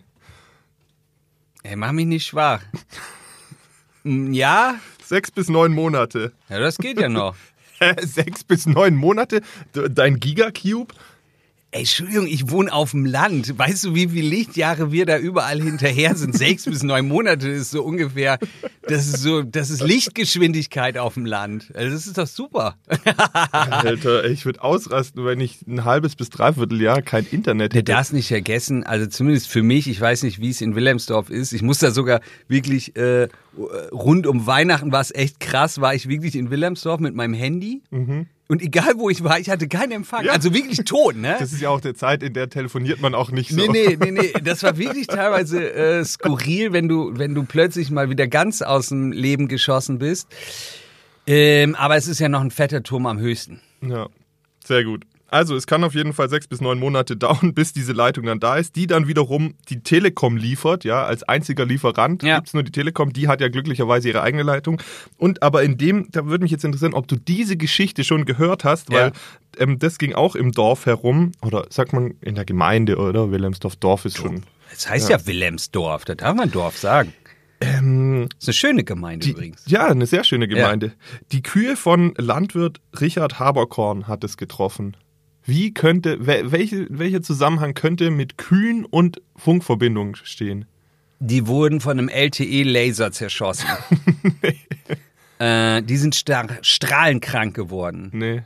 [1.63, 2.61] Ey, mach mich nicht schwach.
[4.03, 6.31] Ja, Sechs bis neun Monate.
[6.49, 7.35] ja, das geht ja noch.
[8.01, 9.41] Sechs bis neun Monate?
[9.73, 10.93] Dein Gigacube?
[11.71, 13.59] Ey, Entschuldigung, ich wohne auf dem Land.
[13.59, 16.35] Weißt du, wie viele Lichtjahre wir da überall hinterher sind?
[16.35, 18.39] Sechs bis neun Monate ist so ungefähr.
[18.87, 21.71] Das ist so, das ist Lichtgeschwindigkeit auf dem Land.
[21.75, 22.75] Also das ist doch super.
[23.51, 27.83] Alter, ich würde ausrasten, wenn ich ein halbes bis dreiviertel Jahr kein Internet hätte.
[27.83, 31.53] darfst nicht vergessen, also zumindest für mich, ich weiß nicht, wie es in Wilhelmsdorf ist.
[31.53, 33.27] Ich muss da sogar wirklich äh,
[33.91, 37.83] rund um Weihnachten war es echt krass, war ich wirklich in Wilhelmsdorf mit meinem Handy.
[38.51, 40.25] Und egal wo ich war, ich hatte keinen Empfang.
[40.25, 40.31] Ja.
[40.31, 41.35] Also wirklich tot, ne?
[41.37, 43.55] Das ist ja auch der Zeit, in der telefoniert man auch nicht so.
[43.55, 44.33] Nee, nee, nee, nee.
[44.43, 48.89] Das war wirklich teilweise äh, skurril, wenn du, wenn du plötzlich mal wieder ganz aus
[48.89, 50.27] dem Leben geschossen bist.
[51.27, 53.61] Ähm, aber es ist ja noch ein fetter Turm am höchsten.
[53.87, 54.07] Ja,
[54.65, 55.05] sehr gut.
[55.31, 58.39] Also es kann auf jeden Fall sechs bis neun Monate dauern, bis diese Leitung dann
[58.39, 62.37] da ist, die dann wiederum die Telekom liefert, ja, als einziger Lieferant Ja.
[62.37, 64.81] gibt's nur die Telekom, die hat ja glücklicherweise ihre eigene Leitung.
[65.17, 68.63] Und aber in dem, da würde mich jetzt interessieren, ob du diese Geschichte schon gehört
[68.63, 69.11] hast, weil
[69.57, 73.31] ähm, das ging auch im Dorf herum, oder sagt man in der Gemeinde, oder?
[73.31, 74.43] Wilhelmsdorf Dorf ist schon.
[74.71, 77.13] Das heißt ja, Wilhelmsdorf, da darf man Dorf sagen.
[77.61, 79.63] Ähm, Das ist eine schöne Gemeinde Die, übrigens.
[79.67, 80.93] ja, eine sehr schöne Gemeinde.
[81.31, 84.95] Die Kühe von Landwirt Richard Haberkorn hat es getroffen.
[85.45, 90.65] Wie könnte, wel- welche, welcher Zusammenhang könnte mit Kühen und Funkverbindung stehen?
[91.19, 93.67] Die wurden von einem LTE-Laser zerschossen.
[95.39, 98.09] äh, die sind strahlenkrank geworden.
[98.13, 98.41] Nee.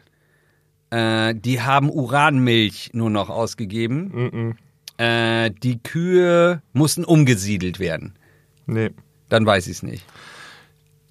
[0.89, 4.56] Äh, die haben Uranmilch nur noch ausgegeben.
[4.97, 8.13] Äh, die Kühe mussten umgesiedelt werden.
[8.65, 8.91] Nee.
[9.29, 10.06] Dann weiß ich es nicht.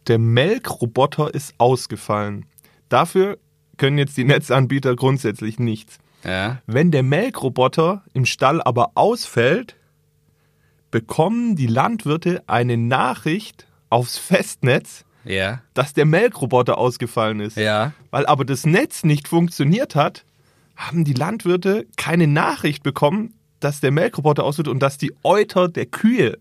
[0.08, 2.46] Der Melkroboter ist ausgefallen.
[2.88, 3.38] Dafür
[3.82, 5.98] können jetzt die Netzanbieter grundsätzlich nichts.
[6.22, 6.62] Ja.
[6.68, 9.74] Wenn der Melkroboter im Stall aber ausfällt,
[10.92, 15.62] bekommen die Landwirte eine Nachricht aufs Festnetz, Ja.
[15.74, 17.56] dass der Melkroboter ausgefallen ist.
[17.56, 17.92] Ja.
[18.12, 20.24] Weil aber das Netz nicht funktioniert hat,
[20.76, 25.86] haben die Landwirte keine Nachricht bekommen, dass der Melkroboter ausfällt und dass die Euter der
[25.86, 26.38] Kühe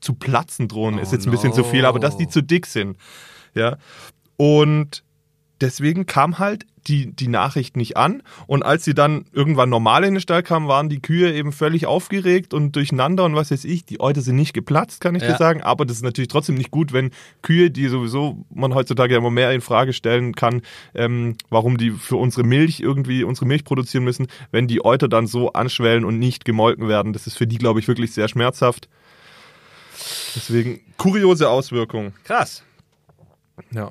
[0.00, 2.66] zu platzen drohen, ist Oh jetzt ein bisschen zu viel, aber dass die zu dick
[2.66, 2.96] sind.
[3.54, 3.76] Ja.
[4.36, 5.04] Und
[5.60, 8.22] deswegen kam halt die, die Nachricht nicht an.
[8.46, 11.86] Und als sie dann irgendwann normal in den Stall kamen, waren die Kühe eben völlig
[11.86, 13.84] aufgeregt und durcheinander und was weiß ich.
[13.84, 15.32] Die Euter sind nicht geplatzt, kann ich Ja.
[15.32, 15.62] dir sagen.
[15.62, 17.10] Aber das ist natürlich trotzdem nicht gut, wenn
[17.42, 20.62] Kühe, die sowieso man heutzutage ja immer mehr in Frage stellen kann,
[20.94, 25.26] ähm, warum die für unsere Milch irgendwie unsere Milch produzieren müssen, wenn die Euter dann
[25.26, 27.12] so anschwellen und nicht gemolken werden.
[27.12, 28.88] Das ist für die, glaube ich, wirklich sehr schmerzhaft.
[30.36, 32.12] Deswegen kuriose Auswirkungen.
[32.24, 32.62] Krass.
[33.72, 33.90] Ja.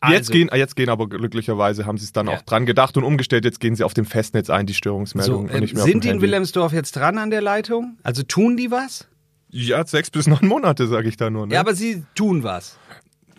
[0.00, 2.34] Also- Jetzt, gehen, jetzt gehen aber glücklicherweise, haben sie es dann Ja.
[2.36, 3.44] auch dran gedacht und umgestellt.
[3.44, 5.46] Jetzt gehen sie auf dem Festnetz ein, die So, Störungsmeldung.
[5.46, 6.20] mehr auf sind die in.
[6.20, 7.96] Wilhelmsdorf jetzt dran an der Leitung?
[8.04, 9.08] Also tun die was?
[9.50, 11.46] Ja, sechs bis neun Monate, sage ich da nur.
[11.46, 11.54] Ne?
[11.54, 12.78] Ja, aber sie tun was.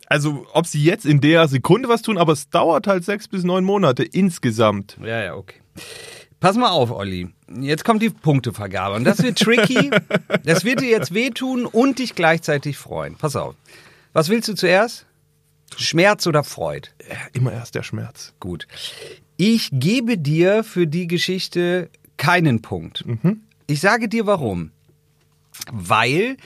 [0.08, 3.44] also, ob sie jetzt in der Sekunde was tun, aber es dauert halt sechs bis
[3.44, 4.98] neun Monate insgesamt.
[5.02, 5.60] Ja, ja, okay.
[6.40, 7.30] Pass mal auf, Olli.
[7.60, 8.96] Jetzt kommt die Punktevergabe.
[8.96, 9.92] Und das wird tricky.
[10.46, 13.16] das wird dir jetzt wehtun und dich gleichzeitig freuen.
[13.16, 13.56] Pass auf.
[14.14, 15.06] Was willst du zuerst?
[15.78, 16.90] Schmerz oder Freud?
[17.10, 18.34] Ja, immer erst der Schmerz.
[18.40, 18.68] Gut.
[19.38, 23.06] Ich gebe dir für die Geschichte keinen Punkt.
[23.68, 24.72] Ich sage dir warum.
[25.72, 26.38] Weil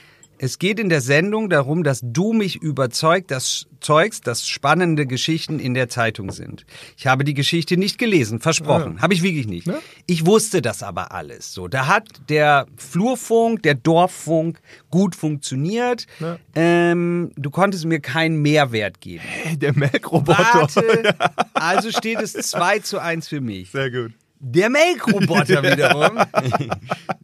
[0.44, 5.58] es geht in der Sendung darum, dass du mich überzeugt, dass, zeugst, dass spannende Geschichten
[5.58, 6.66] in der Zeitung sind.
[6.98, 9.00] Ich habe die Geschichte nicht gelesen, versprochen.
[9.00, 9.66] Habe ich wirklich nicht.
[9.66, 9.78] Ja.
[10.04, 11.54] Ich wusste das aber alles.
[11.54, 16.06] So, da hat der Flurfunk, der Dorffunk gut funktioniert.
[16.20, 16.38] Ja.
[16.54, 19.24] Ähm, du konntest mir keinen Mehrwert geben.
[19.24, 20.44] Hey, der Melkroboter.
[20.44, 21.16] Warte,
[21.54, 23.70] also steht es 2 zu 1 für mich.
[23.70, 24.12] Sehr gut.
[24.46, 26.18] Der Melkroboter wiederum.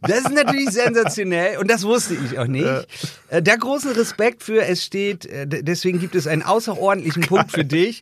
[0.01, 2.65] Das ist natürlich sensationell und das wusste ich auch nicht.
[3.29, 7.63] Äh, Da großen Respekt für, es steht, äh, deswegen gibt es einen außerordentlichen Punkt für
[7.63, 8.01] dich.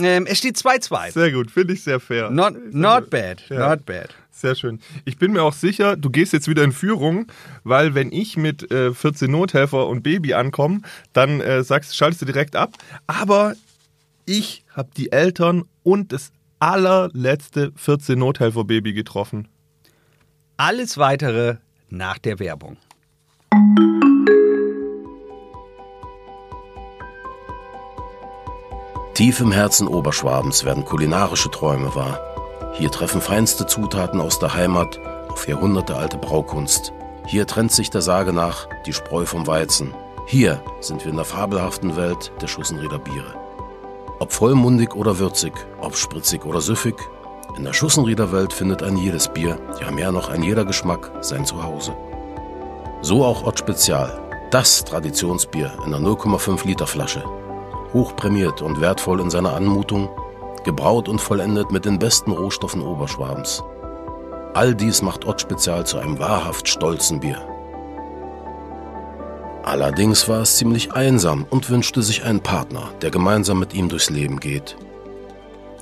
[0.00, 1.10] Ähm, Es steht 2-2.
[1.12, 2.30] Sehr gut, finde ich sehr fair.
[2.30, 3.68] Not, not bad, Ja.
[3.70, 4.14] not bad.
[4.30, 4.80] Sehr schön.
[5.04, 7.26] Ich bin mir auch sicher, du gehst jetzt wieder in Führung,
[7.64, 10.80] weil wenn ich mit äh, 14 Nothelfer und Baby ankomme,
[11.12, 12.74] dann äh, sagst, schaltest du direkt ab.
[13.08, 13.54] Aber
[14.26, 19.48] ich habe die Eltern und das allerletzte 14 Nothelfer Baby getroffen.
[20.56, 21.56] Alles weitere
[21.88, 22.76] nach der Werbung.
[29.14, 32.20] Tief im Herzen Oberschwabens werden kulinarische Träume wahr.
[32.74, 36.92] Hier treffen feinste Zutaten aus der Heimat auf jahrhundertealte Braukunst.
[37.26, 39.94] Hier trennt sich der Sage nach die Spreu vom Weizen.
[40.26, 43.34] Hier sind wir in der fabelhaften Welt der Schussenrieder Biere.
[44.20, 46.94] Ob vollmundig oder würzig, ob spritzig oder süffig,
[47.56, 51.44] in der Schussenrieder Welt findet ein jedes Bier, ja mehr noch ein jeder Geschmack, sein
[51.44, 51.96] Zuhause.
[53.02, 54.20] So auch Ott Spezial,
[54.52, 57.24] das Traditionsbier in einer 0,5 Liter Flasche
[57.92, 60.08] hochprämiert und wertvoll in seiner Anmutung,
[60.64, 63.62] gebraut und vollendet mit den besten Rohstoffen Oberschwabens.
[64.54, 67.49] All dies macht Ott Spezial zu einem wahrhaft stolzen Bier.
[69.62, 74.10] Allerdings war es ziemlich einsam und wünschte sich einen Partner, der gemeinsam mit ihm durchs
[74.10, 74.76] Leben geht.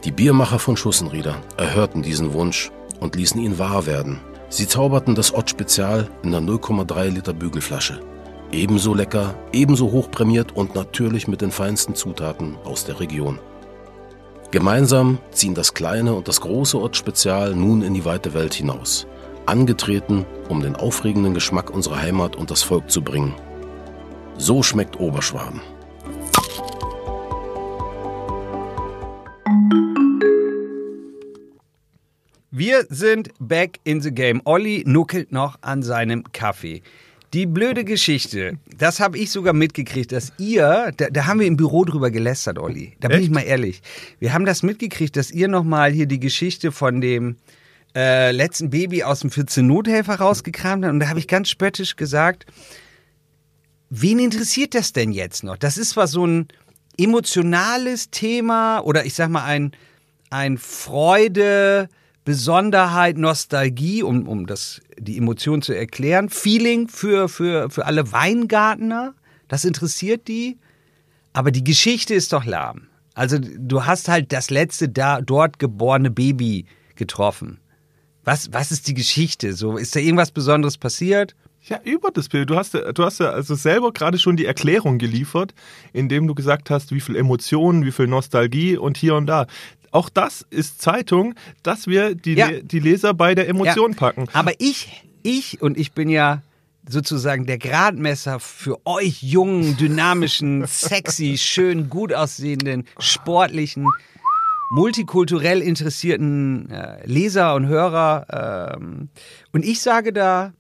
[0.04, 4.20] Die Biermacher von Schussenrieder erhörten diesen Wunsch und ließen ihn wahr werden.
[4.48, 8.00] Sie zauberten das Ott Spezial in der 0,3 Liter Bügelflasche.
[8.50, 13.38] Ebenso lecker, ebenso hochprämiert und natürlich mit den feinsten Zutaten aus der Region.
[14.50, 19.06] Gemeinsam ziehen das kleine und das große Ott Spezial nun in die weite Welt hinaus.
[19.44, 23.34] Angetreten, um den aufregenden Geschmack unserer Heimat und das Volk zu bringen.
[24.40, 25.61] So schmeckt Oberschwaben.
[32.53, 34.40] Wir sind back in the game.
[34.44, 36.83] Olli nuckelt noch an seinem Kaffee.
[37.35, 41.57] Die blöde Geschichte, das habe ich sogar mitgekriegt, dass ihr, da, da haben wir im
[41.57, 42.94] Büro drüber gelästert, Olli.
[43.01, 43.27] Da bin Echt?
[43.27, 43.83] ich mal ehrlich.
[44.20, 47.37] Wir haben das mitgekriegt, dass ihr nochmal hier die Geschichte von dem
[47.96, 50.92] äh, letzten Baby aus dem 14 Nothelfer rausgekramt habt.
[50.92, 52.46] Und da habe ich ganz spöttisch gesagt,
[53.90, 55.57] wen interessiert das denn jetzt noch?
[55.57, 56.48] Das ist zwar so ein
[56.98, 59.72] emotionales Thema oder ich sag mal ein,
[60.31, 61.88] ein Freude,
[62.24, 69.14] Besonderheit, Nostalgie, um, um das, die Emotion zu erklären, Feeling für, für, für alle Weingartner,
[69.48, 70.59] das interessiert die,
[71.33, 72.88] aber die Geschichte ist doch lahm.
[73.14, 77.61] Also du hast halt das letzte da, dort geborene Baby getroffen.
[78.24, 79.55] Was, was ist die Geschichte?
[79.55, 81.35] So, ist da irgendwas Besonderes passiert?
[81.68, 82.48] Ja, über das Bild.
[82.50, 85.54] Du hast, ja- du hast ja also selber gerade schon die Erklärung geliefert,
[85.92, 89.46] indem du gesagt hast, wie viel Emotionen, wie viel Nostalgie und hier und da.
[89.90, 92.48] Auch das ist Zeitung, dass wir die, Ja.
[92.48, 93.96] Le die Leser bei der Emotion Ja.
[93.98, 94.26] packen.
[94.33, 96.42] Aber ich, ich und ich bin ja
[96.88, 103.87] sozusagen der Gradmesser für euch jungen, dynamischen, sexy, schön, gut aussehenden, sportlichen,
[104.70, 108.74] multikulturell interessierten äh, Leser und Hörer.
[108.76, 109.09] Ähm,
[109.52, 110.52] und ich sage da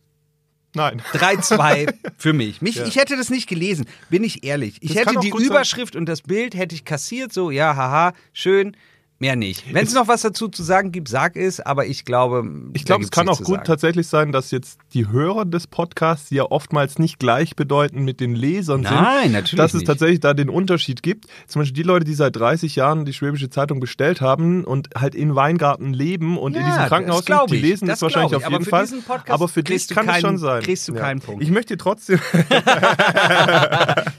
[0.78, 1.02] Nein.
[1.12, 2.62] 3-2 für mich.
[2.62, 4.76] mich Ich hätte das nicht gelesen, bin ich ehrlich.
[4.80, 5.50] Ich Das hätte die gut sein.
[5.50, 8.76] Überschrift und das Bild hätte ich kassiert, so, ja, haha, schön.
[9.20, 9.74] Mehr nicht.
[9.74, 12.48] Wenn es noch was dazu zu sagen gibt, sag es, aber ich glaube.
[12.74, 13.64] Ich glaube, es kann auch gut sagen.
[13.64, 18.84] tatsächlich sein, dass jetzt die Hörer des Podcasts ja oftmals nicht gleichbedeutend mit den Lesern
[18.84, 18.92] sind.
[18.94, 19.86] Nein, natürlich Dass es nicht.
[19.88, 21.26] tatsächlich da den Unterschied gibt.
[21.48, 25.16] Zum Beispiel die Leute, die seit 30 Jahren die Schwäbische Zeitung bestellt haben und halt
[25.16, 28.46] in Weingarten leben und in Ja, diesem Krankenhaus sind, die lesen Das das, wahrscheinlich ich.
[28.46, 28.86] auf jeden Fall.
[29.28, 30.62] Aber für dich kann es schon sein.
[30.62, 31.42] kriegst du keinen Punkt.
[31.42, 32.20] Ich möchte trotzdem,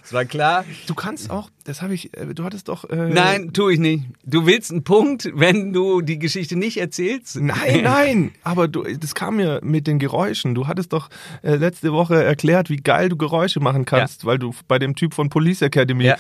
[0.02, 0.66] Das war klar.
[0.88, 2.84] du kannst auch, das habe ich, äh, du hattest doch...
[2.90, 4.06] Äh, Nein, tu ich nicht.
[4.24, 7.36] Du willst einen Punkt, wenn du die Geschichte nicht erzählst?
[7.40, 10.56] Nein, nein, aber du, das kam mir mit den Geräuschen.
[10.56, 11.10] Du hattest doch
[11.44, 15.14] äh, letzte Woche erklärt, wie geil du Geräusche machen kannst, weil du bei dem Typ
[15.14, 16.18] von Police Academy, Ja.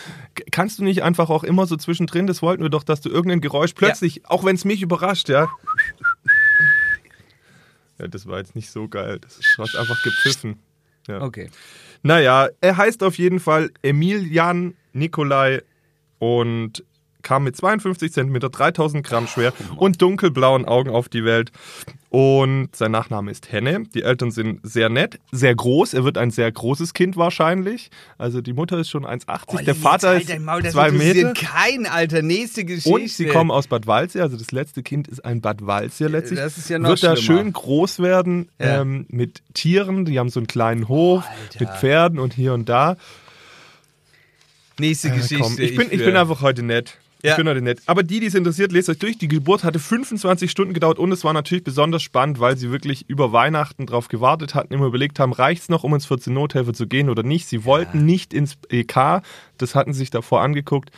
[0.51, 3.41] Kannst du nicht einfach auch immer so zwischendrin, das wollten wir doch, dass du irgendein
[3.41, 5.49] Geräusch plötzlich, auch wenn es mich überrascht, ja.
[7.97, 9.17] Ja, das war jetzt nicht so geil.
[9.19, 10.59] Das hast einfach gepfiffen.
[11.07, 11.23] Ja.
[11.23, 11.49] Okay.
[12.03, 15.63] Naja, er heißt auf jeden Fall Emilian Nikolai
[16.19, 16.83] und
[17.21, 21.51] kam mit 52 Zentimeter, 3000 Gramm schwer und dunkelblauen Augen auf die Welt.
[22.11, 23.83] Und sein Nachname ist Henne.
[23.93, 25.93] Die Eltern sind sehr nett, sehr groß.
[25.93, 27.91] Er wird ein sehr großes Kind wahrscheinlich.
[28.17, 29.63] Also die Mutter ist schon 1,80.
[29.63, 30.27] Der Vater ist
[30.71, 31.33] zwei Meter.
[31.33, 32.89] Kein Alter, nächste Geschichte.
[32.89, 36.39] Und sie kommen aus Bad Waldsee, also das letzte Kind ist ein Bad Waldsee letztlich.
[36.39, 37.41] Das ist ja noch Wird da schlimmer.
[37.43, 38.81] schön groß werden Ja.
[38.81, 41.59] ähm, mit Tieren, die haben so einen kleinen Hof Alter.
[41.59, 42.97] mit Pferden und hier und da.
[44.79, 45.43] Nächste Ja, Geschichte.
[45.43, 46.97] komm, ich, bin, ich will- bin einfach heute nett.
[47.21, 47.31] Ja.
[47.31, 47.81] Ich bin heute nett.
[47.85, 49.17] Aber die, die es interessiert, lest euch durch.
[49.17, 53.09] Die Geburt hatte 25 Stunden gedauert und es war natürlich besonders spannend, weil sie wirklich
[53.09, 56.73] über Weihnachten drauf gewartet hatten, immer überlegt haben, reicht es noch, um ins 14 Nothelfer
[56.73, 57.47] zu gehen oder nicht.
[57.47, 59.21] Sie wollten nicht ins EK,
[59.57, 60.91] das hatten sie sich davor angeguckt.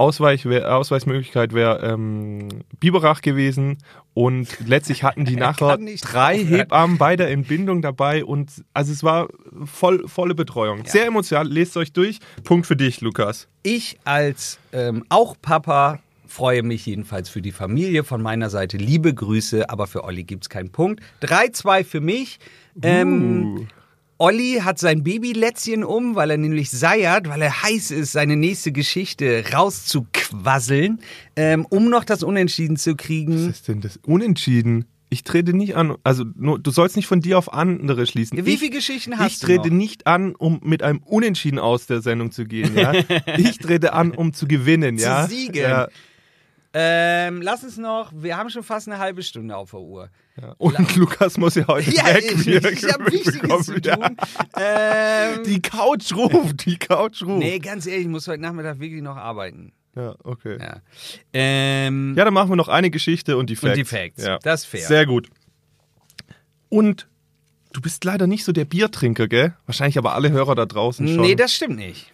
[0.00, 2.48] Ausweich wär, Ausweismöglichkeit wäre ähm,
[2.80, 3.76] Biberach gewesen
[4.14, 6.38] und letztlich hatten die nachher drei.
[6.38, 9.28] Hebammen bei der Entbindung dabei und also es war
[9.66, 10.86] voll, volle Betreuung.
[10.86, 12.18] Sehr emotional, lest euch durch.
[12.44, 13.46] Punkt für dich, Lukas.
[13.62, 18.02] Ich als ähm, auch Papa freue mich jedenfalls für die Familie.
[18.02, 21.00] Von meiner Seite liebe Grüße, aber für Olli gibt es keinen Punkt.
[21.22, 22.38] 3-2 für mich.
[22.80, 23.66] Ähm, Uh.
[24.20, 28.70] Olli hat sein Babylätzchen um, weil er nämlich seiert, weil er heiß ist, seine nächste
[28.70, 31.00] Geschichte rauszuquasseln,
[31.36, 33.48] ähm, um noch das Unentschieden zu Was kriegen.
[33.48, 33.98] ist denn das?
[34.04, 34.84] Unentschieden.
[35.08, 38.44] Ich trete nicht an, also nur, du sollst nicht von dir auf andere schließen.
[38.44, 39.76] Wie ich, viele Geschichten ich hast du trete noch?
[39.76, 42.76] nicht an, um mit einem Unentschieden aus der Sendung zu gehen.
[42.76, 42.92] Ja?
[43.38, 44.98] ich trete an, um zu gewinnen.
[44.98, 45.26] Zu ja?
[45.26, 45.62] siegen.
[45.62, 45.88] Ja,
[46.72, 50.08] Ähm, lass uns noch, wir haben schon fast eine halbe Stunde auf der Uhr.
[50.40, 50.54] ja.
[50.58, 52.24] Und Lukas muss ja heute Ja, weg.
[52.32, 54.16] ich, Wir ich habe Wichtiges zu tun.
[54.56, 57.38] Ähm, Die Couch ruft, die Couch ruft.
[57.40, 59.72] nee, ganz ehrlich, ich muss heute Nachmittag wirklich noch arbeiten.
[59.96, 60.58] Ja, okay.
[60.60, 60.66] Ja.
[60.66, 60.80] Ja,
[61.32, 63.70] ähm, dann machen wir noch eine Geschichte und die Facts.
[63.70, 64.24] Und die Facts.
[64.24, 64.38] Ja.
[64.38, 64.86] Das ist fair.
[64.86, 65.28] Sehr gut.
[66.68, 67.08] Und
[67.72, 69.54] du bist leider nicht so der Biertrinker, gell?
[69.66, 71.20] Wahrscheinlich aber alle Hörer da draußen schon.
[71.20, 72.12] nee, das stimmt nicht.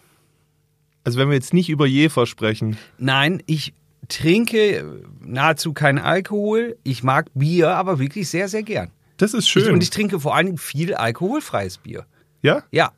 [1.03, 2.77] Also wenn wir jetzt nicht über Jefer sprechen.
[2.97, 3.73] Nein, ich
[4.09, 6.77] trinke nahezu keinen Alkohol.
[6.83, 8.91] Ich mag Bier, aber wirklich sehr, sehr gern.
[9.17, 9.73] Das ist Ich, schön.
[9.73, 12.05] und ich trinke vor allen Dingen viel alkoholfreies Bier.
[12.41, 12.63] ja?
[12.71, 12.91] Ja,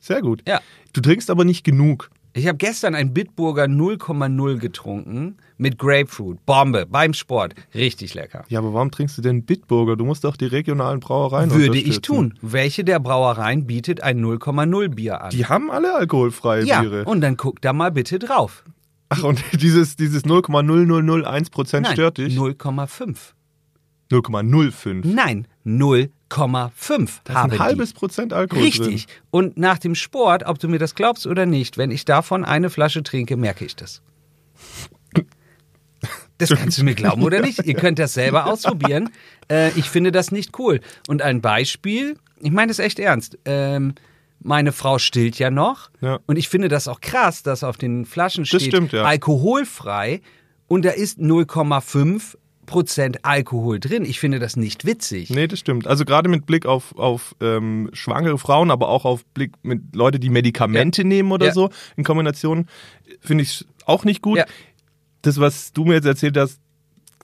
[0.00, 0.42] Sehr gut.
[0.46, 0.60] ja.
[0.92, 2.10] Du trinkst aber nicht genug.
[2.32, 6.38] Ich habe gestern ein Bitburger 0,0 getrunken mit Grapefruit.
[6.46, 7.54] Bombe beim Sport.
[7.74, 8.44] Richtig lecker.
[8.48, 9.96] Ja, aber warum trinkst du denn Bitburger?
[9.96, 12.34] Du musst doch die regionalen Brauereien Würde ich tun.
[12.40, 15.30] Welche der Brauereien bietet ein 0,0 Bier an?
[15.30, 17.04] Die haben alle alkoholfreie ja, Biere.
[17.04, 18.64] und dann guck da mal bitte drauf.
[19.10, 22.36] Ach, und dieses, dieses 0,0001% Nein, stört dich?
[22.36, 23.16] 0,5.
[24.10, 25.06] 0,05.
[25.06, 26.10] Nein, 0,5
[26.88, 28.36] Das ist haben ein halbes Prozent die.
[28.36, 29.06] Alkohol Richtig.
[29.30, 32.70] Und nach dem Sport, ob du mir das glaubst oder nicht, wenn ich davon eine
[32.70, 34.02] Flasche trinke, merke ich das.
[36.38, 37.66] Das kannst du mir glauben oder nicht?
[37.66, 39.10] Ihr könnt das selber ausprobieren.
[39.50, 40.78] Äh, ich finde das nicht cool.
[41.08, 43.36] Und ein Beispiel, ich meine das echt ernst.
[43.44, 43.96] Ähm,
[44.42, 45.90] meine Frau stillt ja noch.
[46.00, 46.18] Ja.
[46.26, 49.04] Und ich finde das auch krass, dass auf den Flaschen steht stimmt, ja.
[49.04, 50.20] alkoholfrei
[50.66, 54.04] und da ist 0,5 Prozent Alkohol drin.
[54.04, 55.30] Ich finde das nicht witzig.
[55.30, 55.88] Nee, das stimmt.
[55.88, 60.20] Also gerade mit Blick auf, auf ähm, schwangere Frauen, aber auch auf Blick mit Leute,
[60.20, 61.52] die Medikamente nehmen oder Ja.
[61.52, 62.66] so in Kombination,
[63.20, 64.38] finde ich auch nicht gut.
[64.38, 64.44] Ja.
[65.22, 66.60] Das, was du mir jetzt erzählt hast,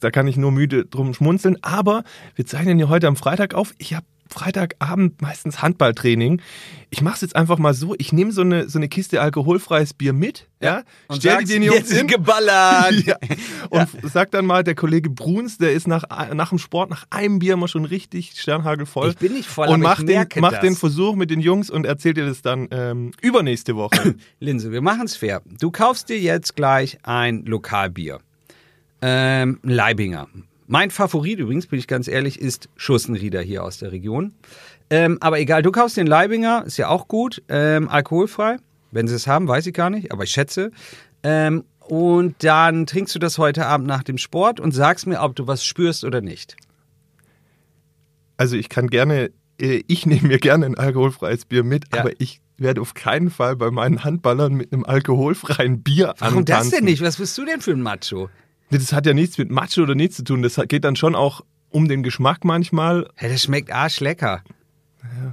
[0.01, 1.57] da kann ich nur müde drum schmunzeln.
[1.63, 2.03] Aber
[2.35, 3.73] wir zeichnen ja heute am Freitag auf.
[3.79, 6.41] Ich habe Freitagabend meistens Handballtraining.
[6.91, 7.95] Ich mache es jetzt einfach mal so.
[7.99, 10.47] Ich nehme so eine, so eine Kiste alkoholfreies Bier mit.
[10.61, 12.07] Ja, Und stell die den Jungs hin.
[12.07, 12.95] geballert.
[13.07, 13.17] Ja.
[13.71, 17.39] Und sag dann mal, der Kollege Bruns, der ist nach, nach dem Sport, nach einem
[17.41, 19.11] Bier immer schon richtig sternhagelvoll.
[19.11, 21.69] Ich bin nicht voll, Und aber mach, ich den, mach den Versuch mit den Jungs
[21.71, 24.15] und erzähl dir das dann ähm, übernächste Woche.
[24.41, 25.43] Linse, wir machen es fair.
[25.61, 28.21] Du kaufst dir jetzt gleich ein Lokalbier.
[29.03, 30.29] Ähm, Leibinger.
[30.67, 34.33] Mein Favorit übrigens, bin ich ganz ehrlich, ist Schussenrieder hier aus der Region.
[34.91, 37.43] Ähm, aber egal, du kaufst den Leibinger, ist ja auch gut.
[37.49, 38.57] Ähm, alkoholfrei.
[38.91, 40.71] Wenn sie es haben, weiß ich gar nicht, aber ich schätze.
[41.23, 45.37] Ähm, und dann trinkst du das heute Abend nach dem Sport und sagst mir, ob
[45.37, 46.57] du was spürst oder nicht.
[48.37, 52.01] Also ich kann gerne, äh, ich nehme mir gerne ein alkoholfreies Bier mit, Ja.
[52.01, 56.57] aber ich werde auf keinen Fall bei meinen Handballern mit einem alkoholfreien Bier Warum das
[56.59, 56.71] antanzen.
[56.79, 57.03] denn nicht?
[57.03, 58.31] Was bist du denn für ein Macho?
[58.71, 60.43] Das hat ja nichts mit Macho oder nichts zu tun.
[60.43, 63.09] Das geht dann schon auch um den Geschmack manchmal.
[63.15, 64.43] Hey, das schmeckt arschlecker.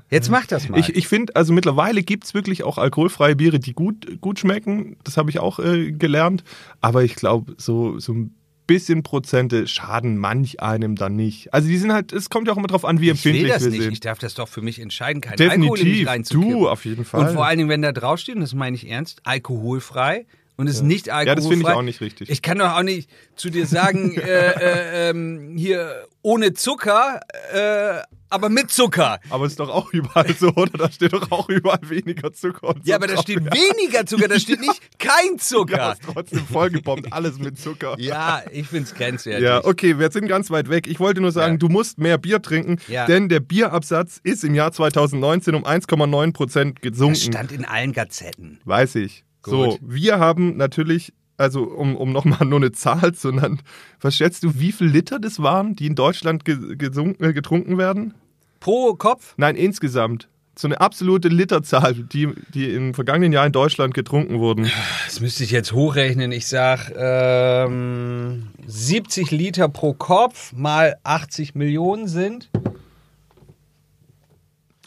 [0.10, 0.80] Jetzt mach das mal.
[0.80, 4.98] Ich, ich finde, also mittlerweile gibt's wirklich auch alkoholfreie Biere, die gut, gut schmecken.
[5.04, 6.44] Das habe ich auch äh, gelernt.
[6.82, 8.36] Aber ich glaube, so, so ein
[8.68, 11.54] bisschen Prozente schaden manch einem dann nicht.
[11.54, 13.54] Also die sind halt, es kommt ja auch immer drauf an, wie ich will empfindlich
[13.54, 13.82] das wir nicht.
[13.82, 13.94] sind.
[13.94, 16.08] Ich darf das doch für mich entscheiden, keinen Alkohol in mich Definitiv.
[16.08, 16.52] reinzukippen.
[16.52, 17.28] Du auf jeden Fall.
[17.28, 20.26] Und vor allen Dingen, wenn da draufsteht, und das meine ich ernst, alkoholfrei
[20.58, 21.30] und es ist nicht alkoholfrei.
[21.30, 22.30] Ja, das finde ich auch nicht richtig.
[22.30, 27.20] Ich kann doch auch nicht zu dir sagen, äh, äh, ähm, hier ohne Zucker,
[27.54, 29.20] äh, aber mit Zucker.
[29.30, 30.76] aber ist doch auch überall so, oder?
[30.78, 32.70] Da steht doch auch überall weniger Zucker.
[32.70, 35.94] Und Ja, aber da steht weniger Zucker, da steht nicht kein Ja, Zucker.
[35.94, 37.96] ist trotzdem vollgebombt, alles mit Zucker.
[38.00, 39.44] Ja, ich find's grenzwertig.
[39.44, 40.88] Ja, okay, wir sind ganz weit weg.
[40.88, 41.58] Ich wollte nur sagen, Ja.
[41.60, 43.06] du musst mehr Bier trinken, Ja.
[43.06, 47.16] denn der Bierabsatz ist im Jahr 2019 um 1,9 Prozent Das gesunken.
[47.18, 48.60] stand in allen Gazetten.
[48.66, 49.26] Weiß ich.
[49.46, 49.80] So, Gut.
[49.82, 53.62] wir haben natürlich, also um, um nochmal nur eine Zahl zu nennen,
[54.02, 57.78] was schätzt du, wie viel Liter das waren, die in Deutschland ge gesunken, äh, getrunken
[57.78, 58.14] werden?
[58.60, 59.34] Pro Kopf?
[59.38, 60.30] Nein, insgesamt.
[60.56, 64.70] So eine absolute Literzahl, die, die im vergangenen Jahr in Deutschland getrunken wurden.
[65.06, 66.32] Das müsste ich jetzt hochrechnen.
[66.32, 72.52] Ich sag ähm, 70 Liter pro Kopf mal 80 Millionen sind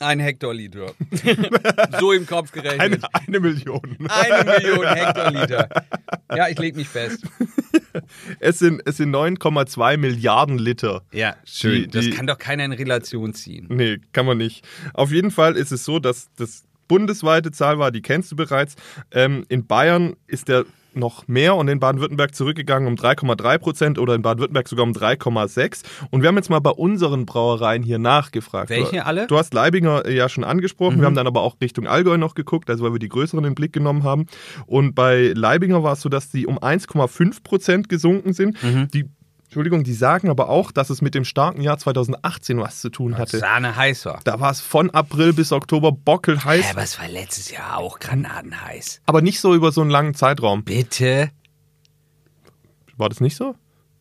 [0.00, 0.92] ein Hektoliter.
[2.00, 2.80] so im Kopf gerechnet.
[2.80, 3.96] Eine, eine Million.
[4.08, 5.68] Eine Million Hektoliter.
[6.34, 7.22] Ja, ich leg mich fest.
[8.40, 11.02] Es sind, es sind 9,2 Milliarden Liter.
[11.12, 11.90] Ja, schön.
[11.90, 13.66] Das Die- kann doch keiner in Relation ziehen.
[13.70, 14.66] Nee, kann man nicht.
[14.94, 18.76] Auf jeden Fall ist es so, dass das bundesweite Zahl war, die kennst du bereits.
[19.10, 20.64] Ähm, in Bayern ist der
[20.96, 25.82] noch mehr und in Baden-Württemberg zurückgegangen um 3,3 Prozent oder in Baden-Württemberg sogar um 3,6.
[26.10, 28.70] Und wir haben jetzt mal bei unseren Brauereien hier nachgefragt.
[28.70, 29.26] Welche alle?
[29.26, 30.98] Du hast Leibinger äh, ja schon angesprochen.
[30.98, 33.50] Wir haben dann aber auch Richtung Allgäu noch geguckt, also weil wir die größeren in
[33.50, 34.26] den Blick genommen haben.
[34.66, 38.56] Und bei Leibinger war es so, dass sie um 1,5 Prozent gesunken sind.
[38.94, 39.04] Die
[39.56, 43.16] Entschuldigung, die sagen aber auch, dass es mit dem starken Jahr 2018 was zu tun
[43.16, 43.38] hatte.
[43.38, 44.20] Sahne heiß war.
[44.24, 47.98] Da war es von April bis Oktober bockelheiß, Ja, aber es war letztes Jahr auch
[47.98, 49.00] granatenheiß.
[49.06, 50.62] aber nicht so über so einen langen Zeitraum.
[50.62, 51.30] Bitte?
[52.98, 53.54] War das nicht so?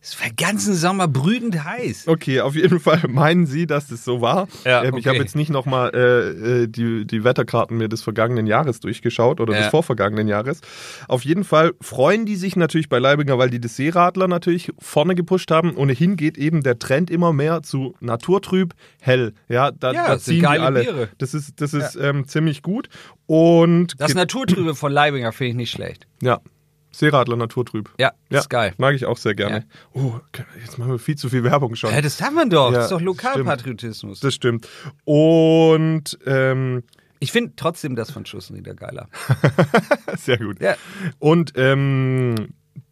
[0.08, 2.06] Es war ganzen Sommer brütend heiß.
[2.06, 4.46] Okay, auf jeden Fall meinen Sie, dass das so war.
[4.64, 5.08] Ja, ähm, Ich okay.
[5.08, 9.54] habe jetzt nicht nochmal äh, äh, die, die Wetterkarten mir des vergangenen Jahres durchgeschaut oder
[9.54, 9.62] Ja.
[9.62, 10.60] des vorvergangenen Jahres.
[11.08, 15.16] Auf jeden Fall freuen die sich natürlich bei Leibinger, weil die das Seeradler natürlich vorne
[15.16, 15.74] gepusht haben.
[15.76, 19.32] Ohnehin geht eben der Trend immer mehr zu naturtrüb, hell.
[19.48, 20.80] Ja, da, Ja, da das sind ziehen geile die alle.
[20.84, 21.08] Biere.
[21.18, 22.88] Das ist, das ist ähm, ziemlich gut.
[23.26, 26.06] Und Das Naturtrübe von Leibinger finde ich nicht schlecht.
[26.22, 26.38] ja,
[26.98, 27.90] Seeradler naturtrüb.
[27.98, 28.72] Ja, ist geil.
[28.78, 29.64] Mag ich auch sehr gerne.
[29.92, 30.14] Oh,
[30.60, 31.90] jetzt machen wir viel zu viel Werbung schon.
[31.90, 32.70] Ja, das darf man doch.
[32.70, 34.20] Ja, das ist doch Lokalpatriotismus.
[34.20, 34.66] Das stimmt.
[35.04, 36.82] Und ähm,
[37.18, 39.08] Ich finde trotzdem das von Schussrieder geiler.
[40.18, 40.60] sehr gut.
[40.60, 40.76] Ja.
[41.18, 42.34] Und ähm,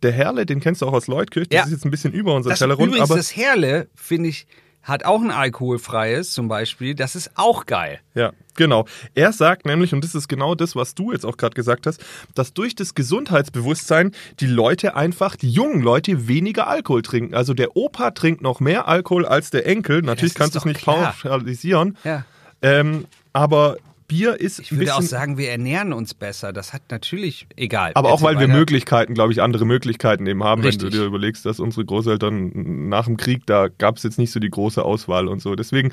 [0.02, 1.48] der Herle, den kennst du auch aus Leutkirch.
[1.48, 1.64] Das Ja.
[1.64, 4.46] ist jetzt ein bisschen über unser Das, Tellerrand, übrigens, aber das Herle, finde ich,
[4.84, 6.94] hat auch ein alkoholfreies zum Beispiel.
[6.94, 8.00] Das ist auch geil.
[8.14, 8.86] ja, genau.
[9.14, 12.04] Er sagt nämlich, und das ist genau das, was du jetzt auch gerade gesagt hast,
[12.34, 17.34] dass durch das Gesundheitsbewusstsein die Leute einfach, die jungen Leute, weniger Alkohol trinken.
[17.34, 20.02] Also der Opa trinkt noch mehr Alkohol als der Enkel.
[20.02, 21.12] Natürlich ist kannst du es nicht klar.
[21.12, 21.96] pauschalisieren.
[22.04, 22.24] Ja.
[22.62, 26.52] Ähm, aber Bier ist Ich würde auch sagen, wir ernähren uns besser.
[26.52, 27.92] Das hat natürlich, egal.
[27.94, 28.48] Aber auch weil wir.
[28.48, 30.62] Möglichkeiten, glaube ich, andere Möglichkeiten eben haben.
[30.62, 30.90] Wenn Richtig.
[30.90, 34.40] du dir überlegst, dass unsere Großeltern nach dem Krieg, da gab es jetzt nicht so
[34.40, 35.54] die große Auswahl und so.
[35.54, 35.92] Deswegen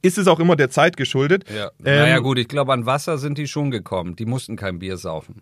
[0.00, 1.44] ist es auch immer der Zeit geschuldet.
[1.54, 1.70] Ja.
[1.84, 4.16] Ähm, naja, gut, ich glaube, an Wasser sind die schon gekommen.
[4.16, 5.36] Die mussten kein Bier saufen.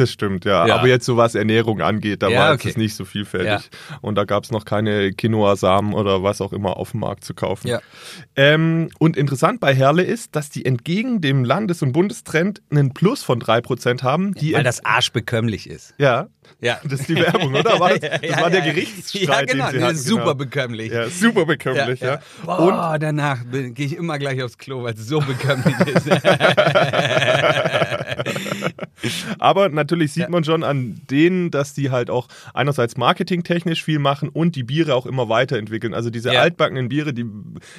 [0.00, 0.66] Das stimmt, ja.
[0.66, 0.76] Ja.
[0.76, 2.70] Aber jetzt so was Ernährung angeht, da Ja, war okay.
[2.70, 3.68] es nicht so vielfältig.
[4.00, 7.34] Und da gab es noch keine Quinoa-Samen oder was auch immer auf dem Markt zu
[7.34, 7.68] kaufen.
[7.68, 7.80] Ja.
[8.34, 13.22] Ähm, und interessant bei Herle ist, dass die entgegen dem Landes- und Bundestrend einen Plus
[13.22, 14.32] von 3% haben.
[14.34, 15.94] Die Weil das arschbekömmlich ist.
[15.98, 16.28] ja,
[16.60, 16.78] Ja.
[16.84, 17.78] das ist die Werbung, oder?
[17.78, 18.72] War das, das Ja, war der ja, ja.
[18.72, 19.64] Gerichtsstreit, Ja, genau.
[19.66, 19.94] den sie der hatten.
[19.96, 20.34] ist super genau.
[20.36, 20.92] bekömmlich.
[20.92, 22.20] Ja, super bekömmlich, ja.
[22.44, 26.06] Boah, danach gehe ich immer gleich aufs Klo, weil es so bekömmlich ist.
[29.38, 34.28] Aber natürlich sieht man schon an denen, dass die halt auch einerseits marketingtechnisch viel machen
[34.28, 35.94] und die Biere auch immer weiterentwickeln.
[35.94, 36.40] Also diese Ja.
[36.40, 37.24] altbackenen Biere, die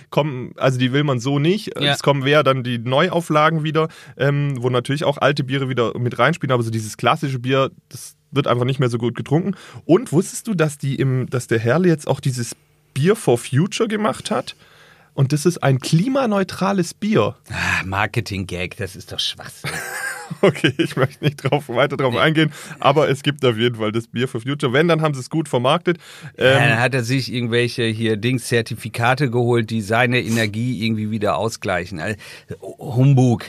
[0.10, 1.80] kommen, also die will man so nicht.
[1.80, 1.94] Ja.
[1.94, 3.88] Es kommen eher dann die Neuauflagen wieder,
[4.18, 8.16] ähm, wo natürlich auch alte Biere wieder mit reinspielen, aber so dieses klassische Bier, das
[8.32, 9.56] wird einfach nicht mehr so gut getrunken.
[9.86, 12.56] Und wusstest du, dass die im, dass der Herle jetzt auch dieses
[12.94, 14.56] Bier for Future gemacht hat?
[15.14, 17.36] und das ist ein klimaneutrales Bier.
[17.50, 19.70] Ah, Marketing-Gag, das ist doch Schwachsinn.
[20.42, 24.08] Okay, ich möchte nicht drauf, weiter drauf eingehen, aber es gibt auf jeden Fall das
[24.08, 24.74] Bier for Future.
[24.74, 25.98] Wenn, dann haben sie es gut vermarktet.
[26.38, 31.12] Ja, Ähm, dann hat er sich irgendwelche hier Dings Zertifikate geholt, die seine Energie irgendwie
[31.12, 32.00] wieder ausgleichen.
[32.00, 32.18] Also,
[32.62, 33.46] Humbug.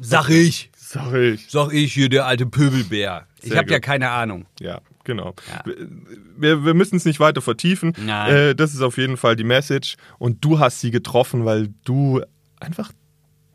[0.00, 0.70] Sag ich.
[0.76, 1.46] sag ich.
[1.48, 3.26] Sag ich hier, der alte Pöbelbär.
[3.40, 4.46] Ich Sehr habe ja keine Ahnung.
[4.60, 5.34] Ja, genau.
[5.50, 5.72] Ja.
[6.36, 7.92] Wir, wir müssen es nicht weiter vertiefen.
[8.04, 8.34] Nein.
[8.34, 9.96] Äh, das ist auf jeden Fall die Message.
[10.18, 12.20] Und du hast sie getroffen, weil du
[12.60, 12.92] einfach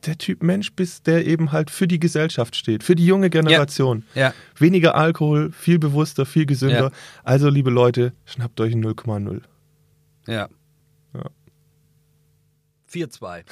[0.08, 4.04] der Typ Mensch bist, der eben halt für die Gesellschaft steht, für die junge Generation.
[4.16, 4.34] Ja.
[4.58, 6.86] Weniger Alkohol, viel bewusster, viel gesünder.
[6.86, 6.92] Ja.
[7.24, 9.42] Also, liebe Leute, schnappt euch ein 0,0.
[10.28, 10.34] Ja.
[10.34, 10.50] Ja.
[12.98, 13.44] 4-2.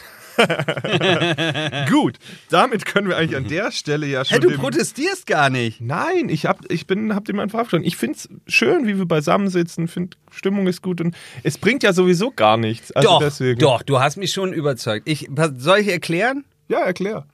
[1.89, 2.17] Gut,
[2.49, 4.39] damit können wir eigentlich an der Stelle ja schon.
[4.41, 5.81] Hey, du protestierst gar nicht.
[5.81, 7.87] Nein, ich hab, ich bin, hab dem einfach abgestanden.
[7.87, 9.87] Ich find's schön, wie wir beisammensitzen.
[9.87, 12.91] Find, Stimmung ist gut und es bringt ja sowieso gar nichts.
[12.91, 13.59] Also doch, deswegen.
[13.59, 15.07] doch, du hast mich schon überzeugt.
[15.07, 16.45] Ich, soll ich erklären?
[16.67, 17.25] Ja, erklär.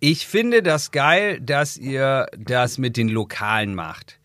[0.00, 4.18] Ich finde das geil, dass ihr das mit den Lokalen macht.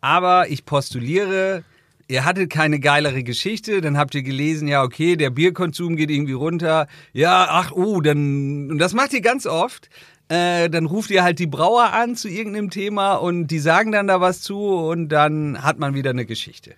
[0.00, 1.62] Aber ich postuliere,
[2.10, 6.32] ihr hattet keine geilere Geschichte, dann habt ihr gelesen, ja, okay, der Bierkonsum geht irgendwie
[6.32, 6.88] runter.
[7.12, 9.88] Ja, ach, oh, dann, und das macht ihr ganz oft.
[10.28, 14.06] Äh, dann ruft ihr halt die Brauer an zu irgendeinem Thema und die sagen dann
[14.06, 16.74] da was zu und dann hat man wieder eine Geschichte.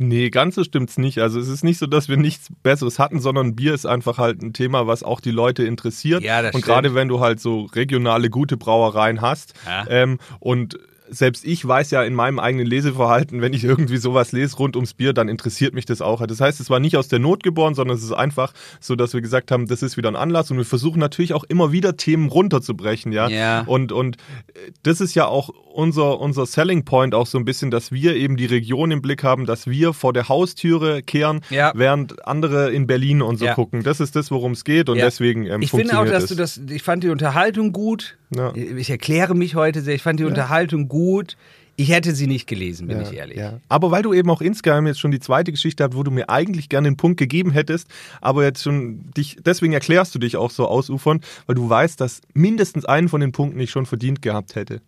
[0.00, 1.18] Nee, ganz so stimmt's nicht.
[1.18, 4.42] Also es ist nicht so, dass wir nichts Besseres hatten, sondern Bier ist einfach halt
[4.42, 6.22] ein Thema, was auch die Leute interessiert.
[6.22, 6.66] Ja, das und stimmt.
[6.66, 9.86] gerade wenn du halt so regionale gute Brauereien hast Ja.
[9.90, 10.78] ähm, und
[11.10, 14.94] selbst ich weiß ja in meinem eigenen Leseverhalten, wenn ich irgendwie sowas lese rund ums
[14.94, 16.24] Bier, dann interessiert mich das auch.
[16.26, 19.14] Das heißt, es war nicht aus der Not geboren, sondern es ist einfach so, dass
[19.14, 21.96] wir gesagt haben, das ist wieder ein Anlass und wir versuchen natürlich auch immer wieder
[21.96, 23.28] Themen runterzubrechen, ja.
[23.28, 23.60] Ja.
[23.66, 27.70] Und, und äh, das ist ja auch unser, unser Selling Point auch so ein bisschen,
[27.70, 31.72] dass wir eben die Region im Blick haben, dass wir vor der Haustüre kehren, Ja.
[31.74, 33.54] während andere in Berlin und so Ja.
[33.54, 33.82] gucken.
[33.82, 35.04] Das ist das, worum es geht und Ja.
[35.06, 36.28] deswegen ähm, Ich finde auch, dass es.
[36.30, 38.17] du das, ich fand die Unterhaltung gut.
[38.34, 38.54] Ja.
[38.54, 41.36] Ich erkläre mich heute sehr, ich fand die Unterhaltung gut.
[41.80, 43.38] Ich hätte sie nicht gelesen, bin ich ehrlich.
[43.38, 43.60] Ja.
[43.68, 46.28] Aber weil du eben auch insgeheim jetzt schon die zweite Geschichte habt, wo du mir
[46.28, 47.86] eigentlich gerne einen Punkt gegeben hättest,
[48.20, 52.20] aber jetzt schon dich, deswegen erklärst du dich auch so ausufern, weil du weißt, dass
[52.34, 54.80] mindestens einen von den Punkten ich schon verdient gehabt hätte.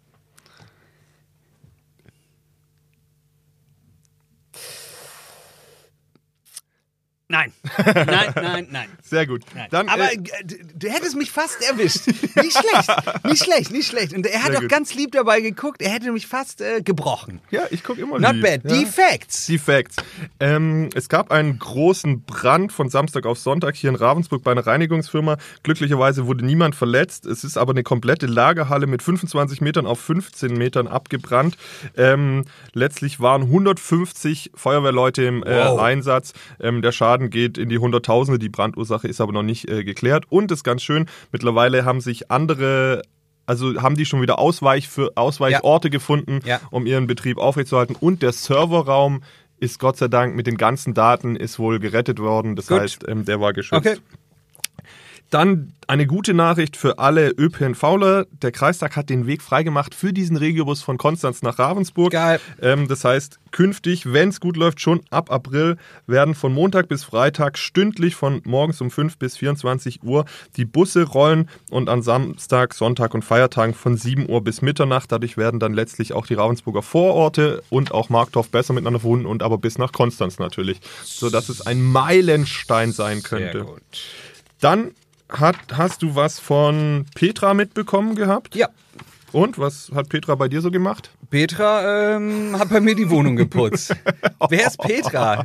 [7.31, 8.89] Nein, nein, nein, nein.
[9.03, 9.43] Sehr gut.
[9.55, 9.69] Nein.
[9.71, 12.09] Dann, Aber äh, äh, du, hättest mich fast erwischt.
[12.09, 14.13] Nicht schlecht, nicht schlecht, nicht schlecht.
[14.15, 14.69] Und er hat auch gut.
[14.69, 15.81] ganz lieb dabei geguckt.
[15.81, 17.41] Er hätte mich fast äh, gebrochen.
[17.51, 18.43] ja, ich gucke immer Not lieb.
[18.43, 18.65] bad.
[18.65, 18.77] Ja.
[18.79, 19.47] Die Facts.
[19.47, 19.97] Die Facts.
[20.41, 24.67] Ähm, es gab einen großen Brand von Samstag auf Sonntag hier in Ravensburg bei einer
[24.67, 25.37] Reinigungsfirma.
[25.63, 27.27] Glücklicherweise wurde niemand verletzt.
[27.27, 31.57] Es ist aber eine komplette Lagerhalle mit 25 Metern auf 15 Metern abgebrannt.
[31.97, 35.79] Ähm, letztlich waren 150 Feuerwehrleute im äh, Wow.
[35.81, 36.33] Einsatz.
[36.59, 38.39] Ähm, der Schaden geht in die Hunderttausende.
[38.39, 40.25] Die Brandursache ist aber noch nicht äh, geklärt.
[40.31, 43.03] Und das ist ganz schön, mittlerweile haben sich andere
[43.47, 46.61] also haben die schon wieder Ausweich für Ausweichorte gefunden, Ja.
[46.71, 47.97] um ihren Betrieb aufrechtzuerhalten.
[47.99, 49.23] Und der Serverraum
[49.59, 52.55] ist Gott sei Dank mit den ganzen Daten ist wohl gerettet worden.
[52.55, 52.79] Das Gut.
[52.81, 53.87] heißt, ähm, der war geschützt.
[53.87, 53.97] Okay.
[55.31, 58.27] Dann eine gute Nachricht für alle ÖPNVler.
[58.43, 62.13] Der Kreistag hat den Weg freigemacht für diesen Regiobus von Konstanz nach Ravensburg.
[62.13, 62.41] Geil.
[62.61, 65.77] Ähm, das heißt, künftig, wenn es gut läuft, schon ab April
[66.09, 70.25] werden von Montag bis Freitag stündlich von morgens um 5 bis 24 Uhr
[70.57, 75.13] die Busse rollen und an Samstag, Sonntag und Feiertagen von 7 Uhr bis Mitternacht.
[75.13, 79.45] Dadurch werden dann letztlich auch die Ravensburger Vororte und auch Markdorf besser miteinander verbunden und
[79.45, 83.59] aber bis nach Konstanz natürlich, sodass es ein Meilenstein sein könnte.
[83.59, 83.83] Sehr gut.
[84.61, 84.93] Dann
[85.31, 88.55] hat, hast du was von Petra mitbekommen gehabt?
[88.55, 88.69] Ja.
[89.33, 91.11] Und was hat Petra bei dir so gemacht?
[91.31, 93.95] Petra ähm, hat bei mir die Wohnung geputzt.
[94.49, 95.45] Wer ist Petra?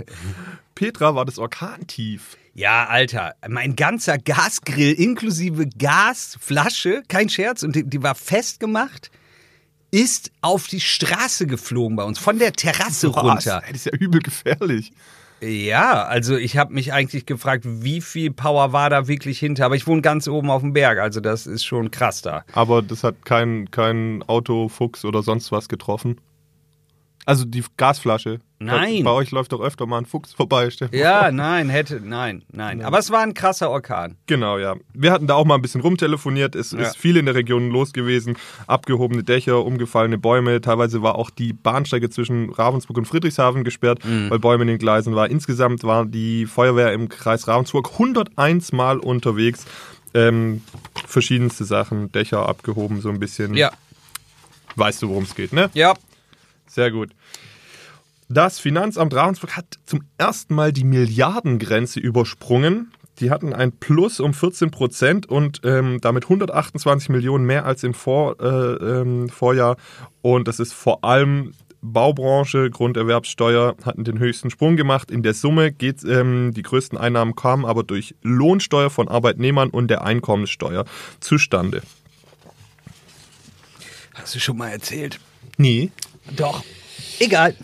[0.73, 2.37] Petra war das Orkantief.
[2.53, 9.11] Ja, Alter, mein ganzer Gasgrill inklusive Gasflasche, kein Scherz, und die, die war festgemacht,
[9.91, 13.61] ist auf die Straße geflogen bei uns, von der Terrasse runter.
[13.61, 13.67] Was?
[13.67, 14.93] Das ist ja übel gefährlich.
[15.41, 19.75] Ja, also ich habe mich eigentlich gefragt, wie viel Power war da wirklich hinter, aber
[19.75, 22.43] ich wohne ganz oben auf dem Berg, also das ist schon krass da.
[22.53, 26.19] Aber das hat kein, kein Autofuchs oder sonst was getroffen.
[27.25, 28.39] Also die Gasflasche.
[28.65, 29.03] Nein.
[29.03, 30.69] Bei euch läuft doch öfter mal ein Fuchs vorbei.
[30.91, 32.81] Ja, nein, hätte, nein, nein.
[32.83, 34.15] Aber es war ein krasser Orkan.
[34.27, 34.75] Genau, ja.
[34.93, 36.55] Wir hatten da auch mal ein bisschen rumtelefoniert.
[36.55, 36.79] Es Ja.
[36.79, 38.37] ist viel in der Region los gewesen.
[38.67, 40.61] Abgehobene Dächer, umgefallene Bäume.
[40.61, 45.15] Teilweise war auch die Bahnstrecke zwischen Ravensburg und Friedrichshafen gesperrt, weil Bäume in den Gleisen
[45.15, 45.29] waren.
[45.29, 49.65] Insgesamt war die Feuerwehr im Kreis Ravensburg 101 Mal unterwegs.
[50.13, 50.61] Ähm,
[51.05, 53.53] verschiedenste Sachen, Dächer abgehoben, so ein bisschen.
[53.55, 53.71] Ja,
[54.77, 55.69] Weißt du, worum es geht, ne?
[55.73, 55.93] ja.
[56.67, 57.09] Sehr gut.
[58.27, 62.91] Das Finanzamt Ravensburg hat zum ersten Mal die Milliardengrenze übersprungen.
[63.19, 67.93] Die hatten ein Plus um 14 Prozent und ähm, damit 128 Millionen mehr als im
[67.93, 69.77] Vor, äh, ähm, Vorjahr.
[70.21, 75.11] Und das ist vor allem Baubranche, Grunderwerbssteuer hatten den höchsten Sprung gemacht.
[75.11, 79.87] In der Summe geht ähm, die größten Einnahmen kamen aber durch Lohnsteuer von Arbeitnehmern und
[79.89, 80.85] der Einkommenssteuer
[81.19, 81.83] zustande.
[84.15, 85.19] Hast du schon mal erzählt?
[85.57, 85.91] Nie.
[86.35, 86.63] Doch.
[87.19, 87.55] Egal.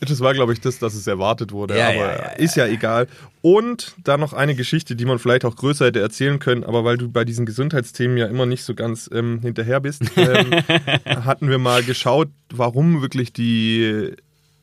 [0.00, 2.66] Das war, glaube ich, das, dass es erwartet wurde, Ja, aber ja, ja, ist ja
[2.66, 3.08] egal.
[3.40, 6.98] Und dann noch eine Geschichte, die man vielleicht auch größer hätte erzählen können, aber weil
[6.98, 10.52] du bei diesen Gesundheitsthemen ja immer nicht so ganz ähm, hinterher bist, ähm,
[11.24, 14.12] hatten wir mal geschaut, warum wirklich die.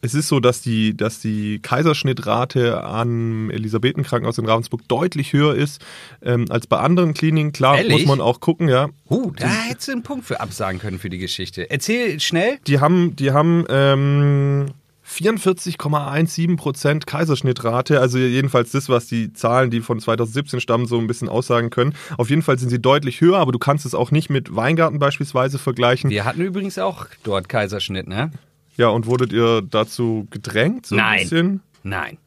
[0.06, 5.82] Es ist so, dass die, dass die Kaiserschnittrate am Elisabethenkrankenhaus in Ravensburg deutlich höher ist
[6.22, 7.54] ähm, als bei anderen Kliniken.
[7.54, 8.00] Klar, Ehrlich?
[8.00, 8.90] muss man auch gucken, ja.
[9.10, 11.72] Uh, da hättest du einen Punkt für absagen können für die Geschichte.
[11.72, 12.60] Erzähl schnell.
[12.68, 14.66] Die haben, die haben ähm,
[15.08, 21.08] 44,17 Prozent Kaiserschnittrate, also jedenfalls das, was die Zahlen, die von 2017 stammen, so ein
[21.08, 21.94] bisschen aussagen können.
[22.18, 25.00] Auf jeden Fall sind sie deutlich höher, aber du kannst es auch nicht mit Weingarten
[25.00, 26.10] beispielsweise vergleichen.
[26.10, 28.32] Wir hatten übrigens auch dort Kaiserschnitt, ne?
[28.78, 30.88] Ja, und wurdet ihr dazu gedrängt?
[30.88, 31.62] So Ein Nein.
[31.84, 32.18] Nein.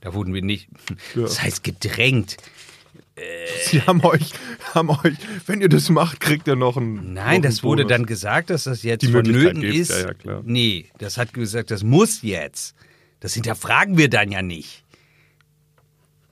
[0.00, 0.68] Da wurden wir nicht.
[1.14, 1.22] Ja.
[1.22, 2.36] Das heißt gedrängt.
[3.64, 4.32] Sie haben euch,
[4.74, 5.14] haben euch,
[5.46, 7.14] wenn ihr das macht, kriegt ihr noch einen.
[7.14, 7.96] Nein, noch das einen wurde Bonus.
[7.96, 9.90] dann gesagt, dass das jetzt Die vonnöten ist.
[9.90, 10.42] ja, ja, klar.
[10.44, 12.74] Nee, das hat gesagt, das muss jetzt.
[13.20, 14.84] Das hinterfragen wir dann ja nicht.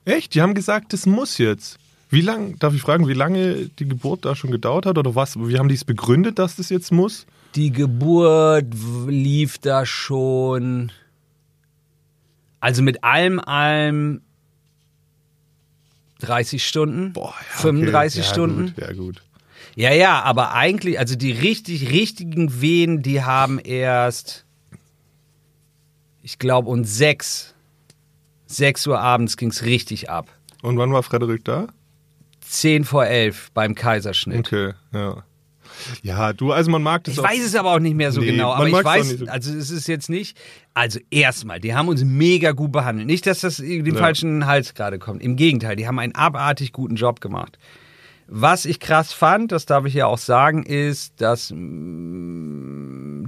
[0.05, 0.35] Echt?
[0.35, 1.79] Die haben gesagt, das muss jetzt.
[2.11, 5.37] Wie lange, darf ich fragen, wie lange die Geburt da schon gedauert hat oder was?
[5.39, 7.25] Wie haben die es begründet, dass das jetzt muss?
[7.55, 8.67] Die Geburt
[9.07, 10.91] lief da schon.
[12.59, 14.21] Also mit allem, allem
[16.19, 18.27] 30 Stunden, Boah, ja, 35 okay.
[18.27, 18.65] ja, Stunden.
[18.67, 19.21] Gut, ja, gut.
[19.75, 24.45] Ja, ja, aber eigentlich, also die richtig, richtigen Wehen, die haben erst,
[26.21, 27.53] ich glaube, um sechs,
[28.45, 30.29] sechs Uhr abends ging's richtig ab.
[30.61, 31.67] Und wann war Frederik da?
[32.39, 34.39] Zehn vor elf beim Kaiserschnitt.
[34.39, 35.23] Okay, ja.
[36.03, 37.23] Ja, du, also man mag das Ich auch.
[37.23, 38.53] weiß es aber auch nicht mehr so Nee, genau.
[38.53, 40.37] Aber ich weiß, so- also es ist jetzt nicht.
[40.73, 43.07] Also erstmal, die haben uns mega gut behandelt.
[43.07, 43.99] Nicht, dass das in den Ja.
[44.01, 45.21] falschen Hals gerade kommt.
[45.21, 47.57] Im Gegenteil, die haben einen abartig guten Job gemacht.
[48.27, 53.25] Was ich krass fand, das darf ich ja auch sagen, ist, dass mm,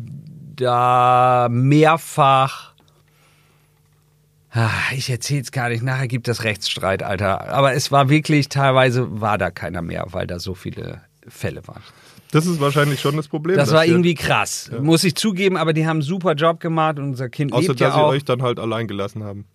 [0.56, 2.74] da mehrfach.
[4.50, 7.50] Ah, Ich erzähl's gar nicht, nachher gibt es Rechtsstreit, Alter.
[7.50, 11.84] Aber es war wirklich, teilweise war da keiner mehr, weil da so viele Fälle waren.
[12.38, 13.55] Das ist wahrscheinlich schon das Problem.
[13.57, 16.97] Das dass war irgendwie krass, muss ich zugeben, aber die haben einen super Job gemacht
[16.99, 18.09] und unser Kind Außer, lebt dass ja sie auch.
[18.09, 19.45] euch dann halt allein gelassen haben.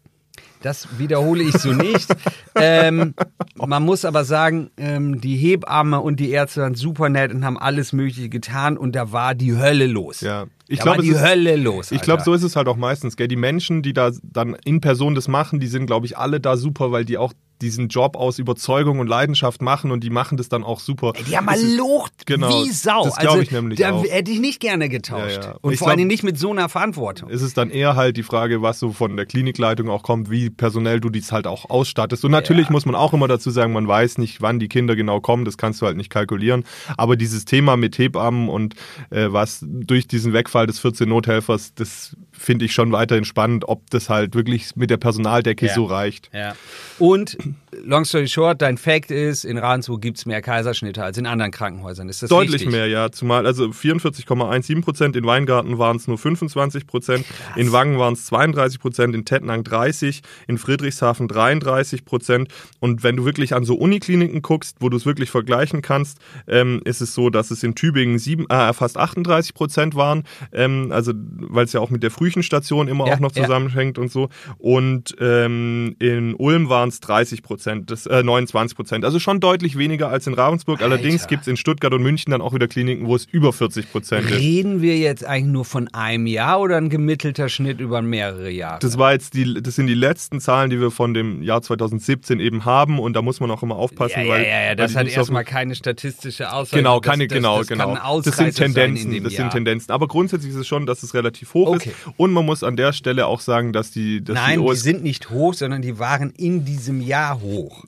[0.62, 2.06] Das wiederhole ich so nicht.
[2.54, 3.14] ähm,
[3.56, 7.58] man muss aber sagen, ähm, die Hebamme und die Ärzte waren super nett und haben
[7.58, 10.20] alles Mögliche getan und da war die Hölle los.
[10.20, 10.46] Ja.
[10.68, 11.90] Ich da glaube, war die ist- Hölle los.
[11.90, 12.24] Ich glaube, Alter.
[12.30, 13.26] so ist es halt auch meistens, gell?
[13.28, 16.56] Die Menschen, die da dann in Person das machen, die sind, glaube ich, alle da
[16.56, 17.32] super, weil die auch
[17.62, 21.12] diesen Job aus Überzeugung und Leidenschaft machen und die machen das dann auch super.
[21.26, 23.04] Die haben mal Es locht genau, wie Sau.
[23.04, 24.04] das glaub also, ich nämlich da auch.
[24.04, 25.36] hätte ich nicht gerne getauscht.
[25.36, 25.56] Ja, ja.
[25.62, 27.30] Und Ich vor allen Dingen nicht mit so einer Verantwortung.
[27.30, 30.50] Es ist dann eher halt die Frage, was so von der Klinikleitung auch kommt, wie
[30.50, 32.24] personell du dies halt auch ausstattest.
[32.24, 35.20] Und natürlich muss man auch immer dazu sagen, man weiß nicht, wann die Kinder genau
[35.20, 36.64] kommen, das kannst du halt nicht kalkulieren.
[36.96, 38.74] Aber dieses Thema mit Hebammen und
[39.10, 43.88] äh, was durch diesen Wegfall des 14 Nothelfers, das finde ich schon weiterhin spannend, ob
[43.90, 45.74] das halt wirklich mit der Personaldecke Ja.
[45.74, 46.30] so reicht.
[46.32, 46.54] Ja.
[46.98, 47.36] Und,
[47.84, 51.52] long story short, dein Fact ist, in Ravensburg gibt es mehr Kaiserschnitte als in anderen
[51.52, 52.08] Krankenhäusern.
[52.08, 52.70] Ist das Deutlich richtig?
[52.70, 53.10] mehr, ja.
[53.12, 57.24] Zumal, also 44,17 Prozent, in Weingarten waren es nur 25 Prozent,
[57.56, 62.48] in Wangen waren es 32 Prozent, in Tettnang 30%, in Friedrichshafen 33 Prozent.
[62.80, 66.80] Und wenn du wirklich an so Unikliniken guckst, wo du es wirklich vergleichen kannst, ähm,
[66.84, 70.24] ist es so, dass es in Tübingen sieben, äh, fast 38 Prozent waren.
[70.52, 73.42] Ähm, also, weil es ja auch mit der Frühchenstation immer Ja, auch noch ja.
[73.42, 74.28] zusammenhängt und so.
[74.58, 79.04] Und ähm, in Ulm waren es 30 Prozent, das, äh, 29 Prozent.
[79.04, 80.82] Also schon deutlich weniger als in Ravensburg.
[80.82, 81.28] Allerdings Alter.
[81.28, 84.30] gibt es in Stuttgart und München dann auch wieder Kliniken, wo es über 40 Prozent
[84.30, 84.38] ist.
[84.38, 88.78] Reden wir jetzt eigentlich nur von einem Jahr oder ein gemittelter Schnitt über mehrere Jahre?
[88.80, 92.40] Das war jetzt die, das sind die letzten Zahlen, die wir von dem Jahr 2017
[92.40, 94.96] eben haben und da muss man auch immer aufpassen, ja, ja, weil, ja, ja, das
[94.96, 96.80] hat erstmal keine statistische Aussage.
[96.82, 97.94] Genau, Das- keine, das, genau, das genau.
[97.94, 99.42] Kann ein das sind Tendenzen, das Jahr.
[99.44, 99.90] sind Tendenzen.
[99.92, 101.90] Aber grundsätzlich ist es schon, dass es relativ hoch Okay.
[101.90, 102.11] ist.
[102.16, 105.02] Und man muss an der Stelle auch sagen, dass die, dass Nein, die, die sind
[105.02, 107.84] nicht hoch, sondern die waren in diesem Jahr hoch.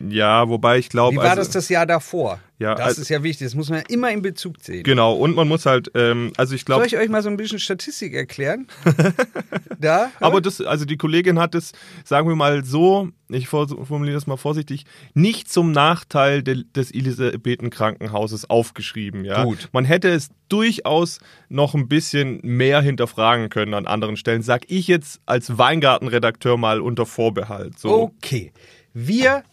[0.00, 1.14] Ja, wobei ich glaube.
[1.14, 2.40] Wie war also, das das Jahr davor?
[2.58, 3.46] Ja, das also- ist ja wichtig.
[3.46, 4.82] Das muss man ja immer in Bezug sehen.
[4.82, 6.86] Genau, und man muss halt, ähm, also ich Soll glaube.
[6.86, 8.66] ich euch mal so ein bisschen Statistik erklären?
[9.78, 10.10] da?
[10.20, 11.72] Aber das, also die Kollegin hat es,
[12.04, 18.50] sagen wir mal so, ich formuliere das mal vorsichtig, nicht zum Nachteil de, des Elisabethen-Krankenhauses
[18.50, 19.24] aufgeschrieben.
[19.24, 19.44] Ja?
[19.44, 19.68] Gut.
[19.72, 24.88] Man hätte es durchaus noch ein bisschen mehr hinterfragen können an anderen Stellen, sag ich
[24.88, 27.78] jetzt als Weingartenredakteur mal unter Vorbehalt.
[27.78, 27.90] So.
[28.02, 28.52] Okay.
[28.94, 29.44] Wir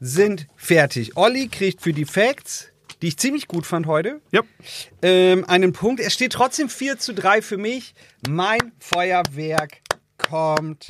[0.00, 1.16] sind fertig.
[1.16, 2.68] Olli kriegt für die Facts,
[3.02, 4.42] die ich ziemlich gut fand heute, Ja.
[5.02, 6.00] ähm, einen Punkt.
[6.00, 7.94] Es steht trotzdem 4 zu 3 für mich.
[8.28, 9.80] Mein Feuerwerk
[10.18, 10.86] kommt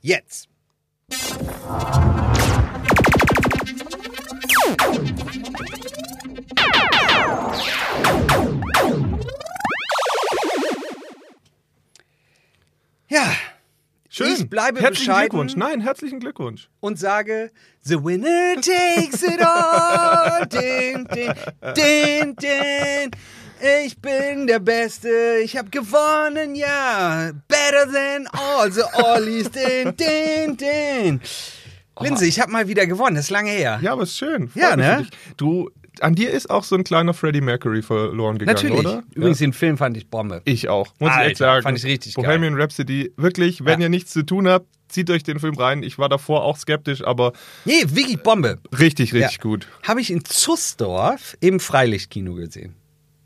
[0.00, 0.48] jetzt.
[13.08, 13.32] Ja,
[14.16, 14.32] Schön.
[14.32, 15.30] Ich bleibe herzlichen bescheiden.
[15.30, 15.56] Glückwunsch.
[15.56, 16.68] Nein, herzlichen Glückwunsch.
[16.78, 17.50] und sage,
[17.82, 20.46] The winner takes it all.
[20.52, 21.34] din, din,
[21.74, 23.10] din, din.
[23.84, 25.08] Ich bin der Beste,
[25.42, 27.32] ich hab gewonnen, ja.
[27.48, 29.50] Better than all the Ollies.
[29.50, 31.20] Din, din, din.
[32.00, 33.80] Linse, ich hab mal wieder gewonnen, das ist lange her.
[33.82, 34.48] Ja, aber ist schön.
[34.48, 35.08] Freut Ja, ne?
[35.36, 35.70] Du,
[36.00, 38.78] an dir ist auch so ein kleiner Freddie Mercury verloren gegangen, Natürlich.
[38.78, 39.02] oder?
[39.14, 39.46] Übrigens, Ja.
[39.46, 40.42] den Film fand ich Bombe.
[40.44, 41.62] Ich auch, muss ich Alter, echt sagen.
[41.62, 42.24] fand ich richtig geil.
[42.24, 43.86] Bohemian Rhapsody, wirklich, wenn Ja.
[43.86, 45.82] ihr nichts zu tun habt, zieht euch den Film rein.
[45.82, 47.32] Ich war davor auch skeptisch, aber
[47.64, 48.58] Nee, wirklich Bombe.
[48.78, 49.42] richtig, richtig Ja.
[49.42, 49.66] gut.
[49.82, 52.74] Habe ich in Zussdorf im Freilichtkino gesehen.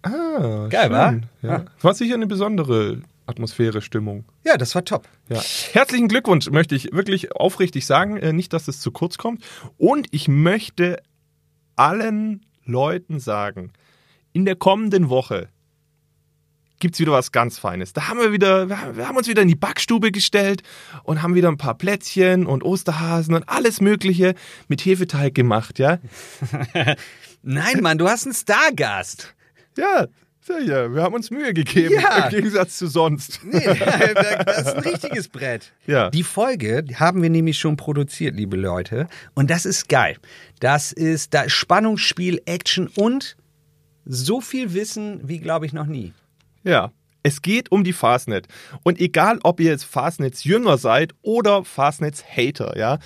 [0.02, 0.92] Ah, Geil, schön.
[0.92, 1.12] wa?
[1.42, 1.48] Ja.
[1.50, 1.64] Ja.
[1.82, 4.24] War sicher eine besondere Atmosphäre, Stimmung.
[4.46, 5.06] Ja, das war top.
[5.28, 5.42] Ja.
[5.72, 8.16] Herzlichen Glückwunsch, möchte ich wirklich aufrichtig sagen.
[8.16, 9.44] Äh, Nicht, dass es zu kurz kommt.
[9.76, 11.02] Und ich möchte
[11.76, 13.72] allen Leuten sagen,
[14.32, 15.48] in der kommenden Woche
[16.80, 17.92] gibt es wieder was ganz Feines.
[17.92, 20.62] Da haben wir wieder, wir haben- uns wieder in die Backstube gestellt
[21.02, 24.34] und haben wieder ein paar Plätzchen und Osterhasen und alles Mögliche
[24.68, 25.98] mit Hefeteig gemacht, ja?
[27.42, 29.34] Nein, Mann, du hast einen Stargast.
[29.76, 30.06] Ja,
[30.48, 30.92] sicher.
[30.94, 32.24] Wir haben uns Mühe gegeben, Ja.
[32.24, 33.40] im Gegensatz zu sonst.
[33.44, 33.60] Nee,
[34.44, 35.72] das ist ein richtiges Brett.
[35.86, 36.10] Ja.
[36.10, 39.06] Die Folge haben wir nämlich schon produziert, liebe Leute.
[39.34, 40.16] Und das ist geil.
[40.60, 43.36] Das ist, da ist Spannungsspiel, Action und
[44.04, 46.12] so viel Wissen wie, glaube ich, noch nie.
[46.64, 46.90] Ja.
[47.24, 48.46] Es geht um die Fastnet.
[48.84, 52.98] Und egal, ob ihr jetzt Fastnets Jünger seid oder Fastnets Hater, ja,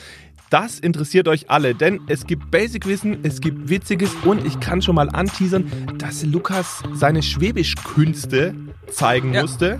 [0.52, 4.94] das interessiert euch alle, denn es gibt Basic-Wissen, es gibt Witziges und ich kann schon
[4.94, 5.64] mal anteasern,
[5.98, 8.54] dass Lukas seine Schwäbisch-Künste
[8.90, 9.42] zeigen Ja.
[9.42, 9.78] musste.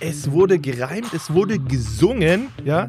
[0.00, 2.88] Es wurde gereimt, es wurde gesungen, ja.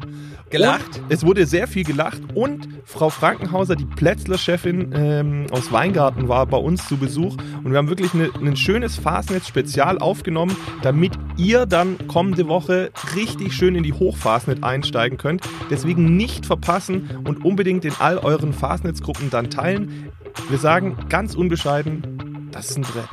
[0.52, 0.98] Gelacht.
[0.98, 6.44] Und es wurde sehr viel gelacht und Frau Frankenhauser, die Plätzler-Chefin ähm, aus Weingarten, war
[6.46, 11.64] bei uns zu Besuch und wir haben wirklich eine, ein schönes Fastnet-Spezial aufgenommen, damit ihr
[11.64, 15.42] dann kommende Woche richtig schön in die Hochfastnet einsteigen könnt.
[15.70, 20.12] Deswegen nicht verpassen und unbedingt in all euren Fastnets-Gruppen dann teilen.
[20.50, 23.08] Wir sagen ganz unbescheiden, das ist ein Brett.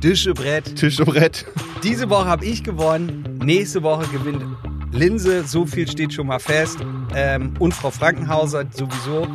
[0.00, 0.76] Tischebrett.
[0.76, 1.44] Tischbrett.
[1.82, 3.38] Diese Woche habe ich gewonnen.
[3.44, 4.42] Nächste Woche gewinnt
[4.92, 5.44] Linse.
[5.44, 6.78] So viel steht schon mal fest.
[7.14, 9.26] Ähm, und Frau Frankenhauser sowieso.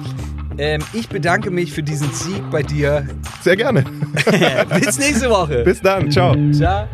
[0.58, 3.08] Ähm, ich bedanke mich für diesen Sieg bei dir.
[3.42, 3.84] Sehr gerne.
[4.80, 5.64] Bis nächste Woche.
[5.64, 6.10] Bis dann.
[6.12, 6.36] Ciao.
[6.52, 6.88] Ciao.